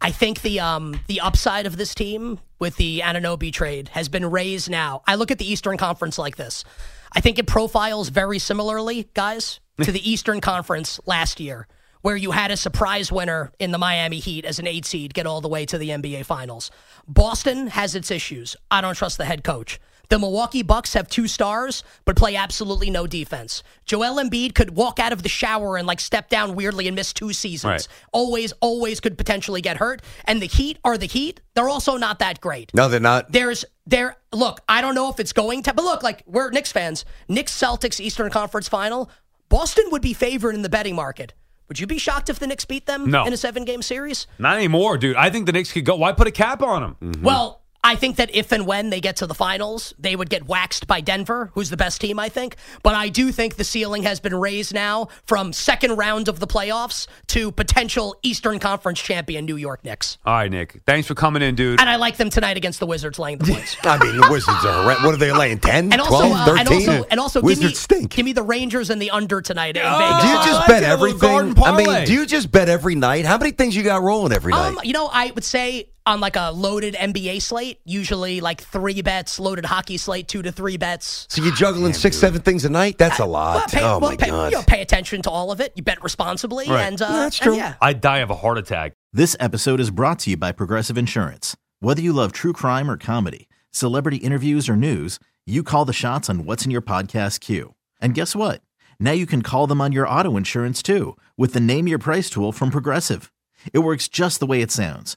I 0.00 0.10
think 0.12 0.42
the 0.42 0.60
um 0.60 1.00
the 1.08 1.20
upside 1.20 1.66
of 1.66 1.76
this 1.76 1.94
team 1.94 2.38
with 2.60 2.76
the 2.76 3.00
Anunoby 3.04 3.52
trade 3.52 3.88
has 3.90 4.08
been 4.08 4.30
raised 4.30 4.70
now. 4.70 5.02
I 5.06 5.16
look 5.16 5.30
at 5.30 5.38
the 5.38 5.50
Eastern 5.50 5.76
Conference 5.76 6.18
like 6.18 6.36
this. 6.36 6.64
I 7.12 7.20
think 7.20 7.38
it 7.38 7.46
profiles 7.46 8.08
very 8.08 8.38
similarly, 8.38 9.08
guys, 9.14 9.60
to 9.82 9.92
the 9.92 10.10
Eastern 10.10 10.40
Conference 10.40 11.00
last 11.06 11.40
year, 11.40 11.66
where 12.02 12.16
you 12.16 12.32
had 12.32 12.50
a 12.50 12.56
surprise 12.56 13.10
winner 13.12 13.52
in 13.58 13.70
the 13.70 13.78
Miami 13.78 14.18
Heat 14.18 14.44
as 14.44 14.58
an 14.58 14.66
eight 14.66 14.84
seed 14.84 15.14
get 15.14 15.26
all 15.26 15.40
the 15.40 15.48
way 15.48 15.64
to 15.66 15.78
the 15.78 15.90
NBA 15.90 16.24
Finals. 16.24 16.70
Boston 17.06 17.68
has 17.68 17.94
its 17.94 18.10
issues. 18.10 18.56
I 18.70 18.80
don't 18.80 18.94
trust 18.94 19.18
the 19.18 19.24
head 19.24 19.44
coach. 19.44 19.80
The 20.08 20.18
Milwaukee 20.18 20.62
Bucks 20.62 20.94
have 20.94 21.06
two 21.08 21.28
stars, 21.28 21.84
but 22.06 22.16
play 22.16 22.34
absolutely 22.34 22.88
no 22.88 23.06
defense. 23.06 23.62
Joel 23.84 24.22
Embiid 24.22 24.54
could 24.54 24.74
walk 24.74 24.98
out 24.98 25.12
of 25.12 25.22
the 25.22 25.28
shower 25.28 25.76
and 25.76 25.86
like 25.86 26.00
step 26.00 26.30
down 26.30 26.54
weirdly 26.54 26.86
and 26.86 26.96
miss 26.96 27.12
two 27.12 27.34
seasons. 27.34 27.70
Right. 27.70 27.88
Always, 28.12 28.52
always 28.60 29.00
could 29.00 29.18
potentially 29.18 29.60
get 29.60 29.76
hurt. 29.76 30.00
And 30.24 30.40
the 30.40 30.46
Heat 30.46 30.78
are 30.82 30.96
the 30.96 31.06
Heat. 31.06 31.42
They're 31.54 31.68
also 31.68 31.98
not 31.98 32.20
that 32.20 32.40
great. 32.40 32.72
No, 32.74 32.88
they're 32.88 33.00
not. 33.00 33.30
There's 33.32 33.66
there. 33.88 34.16
Look, 34.32 34.60
I 34.68 34.80
don't 34.80 34.94
know 34.94 35.08
if 35.10 35.18
it's 35.20 35.32
going 35.32 35.62
to, 35.64 35.74
but 35.74 35.84
look, 35.84 36.02
like 36.02 36.22
we're 36.26 36.50
Knicks 36.50 36.70
fans. 36.72 37.04
Knicks 37.28 37.52
Celtics 37.58 37.98
Eastern 38.00 38.30
Conference 38.30 38.68
Final. 38.68 39.10
Boston 39.48 39.84
would 39.90 40.02
be 40.02 40.12
favored 40.12 40.54
in 40.54 40.62
the 40.62 40.68
betting 40.68 40.94
market. 40.94 41.32
Would 41.68 41.78
you 41.80 41.86
be 41.86 41.98
shocked 41.98 42.28
if 42.30 42.38
the 42.38 42.46
Knicks 42.46 42.64
beat 42.64 42.86
them 42.86 43.10
No. 43.10 43.24
in 43.26 43.32
a 43.32 43.36
seven 43.36 43.64
game 43.64 43.82
series? 43.82 44.26
Not 44.38 44.56
anymore, 44.56 44.96
dude. 44.98 45.16
I 45.16 45.30
think 45.30 45.46
the 45.46 45.52
Knicks 45.52 45.72
could 45.72 45.84
go. 45.84 45.96
Why 45.96 46.12
put 46.12 46.26
a 46.26 46.30
cap 46.30 46.62
on 46.62 46.82
them? 46.82 46.96
Mm-hmm. 47.02 47.24
Well, 47.24 47.62
I 47.84 47.94
think 47.94 48.16
that 48.16 48.34
if 48.34 48.50
and 48.52 48.66
when 48.66 48.90
they 48.90 49.00
get 49.00 49.16
to 49.16 49.26
the 49.26 49.34
finals, 49.34 49.94
they 49.98 50.16
would 50.16 50.28
get 50.28 50.46
waxed 50.48 50.86
by 50.88 51.00
Denver, 51.00 51.50
who's 51.54 51.70
the 51.70 51.76
best 51.76 52.00
team, 52.00 52.18
I 52.18 52.28
think. 52.28 52.56
But 52.82 52.96
I 52.96 53.08
do 53.08 53.30
think 53.30 53.54
the 53.54 53.62
ceiling 53.64 54.02
has 54.02 54.18
been 54.18 54.34
raised 54.34 54.74
now 54.74 55.08
from 55.26 55.52
second 55.52 55.92
round 55.96 56.26
of 56.28 56.40
the 56.40 56.46
playoffs 56.46 57.06
to 57.28 57.52
potential 57.52 58.16
Eastern 58.22 58.58
Conference 58.58 59.00
champion 59.00 59.46
New 59.46 59.56
York 59.56 59.84
Knicks. 59.84 60.18
All 60.26 60.34
right, 60.34 60.50
Nick. 60.50 60.80
Thanks 60.86 61.06
for 61.06 61.14
coming 61.14 61.40
in, 61.40 61.54
dude. 61.54 61.80
And 61.80 61.88
I 61.88 61.96
like 61.96 62.16
them 62.16 62.30
tonight 62.30 62.56
against 62.56 62.80
the 62.80 62.86
Wizards 62.86 63.18
laying 63.18 63.38
the 63.38 63.44
points. 63.52 63.76
I 63.84 63.96
mean, 63.98 64.16
the 64.20 64.28
Wizards 64.28 64.64
are 64.64 64.82
horrendous. 64.82 65.04
What 65.04 65.14
are 65.14 65.18
they 65.18 65.32
laying? 65.32 65.58
10, 65.60 65.92
And 65.92 66.00
also, 66.00 66.26
12, 66.28 66.32
uh, 66.32 66.44
13? 66.46 66.58
and 66.58 66.68
also, 66.68 67.06
and 67.12 67.20
also, 67.20 67.40
give 67.40 67.46
Wizards 67.46 67.72
me, 67.72 67.74
stink. 67.76 68.10
give 68.16 68.24
me 68.24 68.32
the 68.32 68.42
Rangers 68.42 68.90
and 68.90 69.00
the 69.00 69.10
under 69.12 69.40
tonight 69.40 69.76
in 69.76 69.82
Oh, 69.86 69.98
Vegas. 69.98 70.22
do 70.22 70.28
you 70.28 70.34
just 70.34 70.52
like 70.60 70.66
bet 70.68 70.82
it, 70.82 70.86
a 70.86 70.96
little 70.96 71.06
everything? 71.24 71.64
I 71.64 71.76
mean, 71.76 72.06
do 72.06 72.12
you 72.12 72.26
just 72.26 72.50
bet 72.50 72.68
every 72.68 72.96
night? 72.96 73.24
How 73.24 73.38
many 73.38 73.52
things 73.52 73.76
you 73.76 73.84
got 73.84 74.02
rolling 74.02 74.32
every 74.32 74.50
night? 74.52 74.68
Um, 74.68 74.78
you 74.82 74.92
know, 74.92 75.08
I 75.12 75.30
would 75.30 75.44
say 75.44 75.90
on 76.06 76.20
like 76.20 76.36
a 76.36 76.50
loaded 76.52 76.94
NBA 76.94 77.42
slate, 77.42 77.80
usually 77.84 78.40
like 78.40 78.60
three 78.60 79.02
bets, 79.02 79.38
loaded 79.38 79.64
hockey 79.66 79.96
slate, 79.98 80.26
two 80.28 80.42
to 80.42 80.50
three 80.52 80.76
bets. 80.76 81.26
So 81.30 81.42
you're 81.42 81.54
juggling 81.54 81.92
six, 81.92 82.16
seven 82.16 82.40
things 82.40 82.64
a 82.64 82.70
night? 82.70 82.96
That's 82.98 83.18
a 83.18 83.22
Well, 83.22 83.30
lot. 83.30 83.70
pay, 83.70 83.80
oh 83.82 83.98
well, 83.98 84.10
my 84.10 84.16
pay, 84.16 84.30
god. 84.30 84.52
You 84.52 84.58
know, 84.58 84.64
pay 84.66 84.80
attention 84.80 85.22
to 85.22 85.30
all 85.30 85.50
of 85.52 85.60
it. 85.60 85.72
You 85.76 85.82
bet 85.82 86.02
responsibly, 86.02 86.66
Right. 86.68 86.82
and 86.86 87.00
uh, 87.02 87.08
That's 87.08 87.38
and 87.40 87.44
true. 87.48 87.56
yeah. 87.56 87.74
I'd 87.82 88.00
die 88.00 88.18
of 88.18 88.30
a 88.30 88.34
heart 88.36 88.58
attack. 88.58 88.94
This 89.12 89.36
episode 89.40 89.80
is 89.80 89.90
brought 89.90 90.18
to 90.20 90.30
you 90.30 90.36
by 90.36 90.52
Progressive 90.52 90.96
Insurance. 90.98 91.56
Whether 91.80 92.02
you 92.02 92.12
love 92.12 92.32
true 92.32 92.52
crime 92.52 92.90
or 92.90 92.96
comedy, 92.96 93.48
celebrity 93.70 94.16
interviews 94.18 94.68
or 94.68 94.76
news, 94.76 95.18
you 95.46 95.62
call 95.62 95.84
the 95.84 95.92
shots 95.92 96.28
on 96.30 96.44
what's 96.44 96.64
in 96.64 96.70
your 96.70 96.82
podcast 96.82 97.40
queue. 97.40 97.74
And 98.00 98.14
guess 98.14 98.34
what? 98.34 98.62
Now 99.00 99.12
you 99.12 99.26
can 99.26 99.42
call 99.42 99.66
them 99.66 99.80
on 99.80 99.92
your 99.92 100.08
auto 100.08 100.36
insurance 100.36 100.82
too 100.82 101.16
with 101.36 101.52
the 101.52 101.60
Name 101.60 101.86
Your 101.86 101.98
Price 101.98 102.28
tool 102.30 102.50
from 102.52 102.70
Progressive. 102.70 103.30
It 103.72 103.78
works 103.80 104.08
just 104.08 104.40
the 104.40 104.46
way 104.46 104.60
it 104.62 104.70
sounds. 104.70 105.16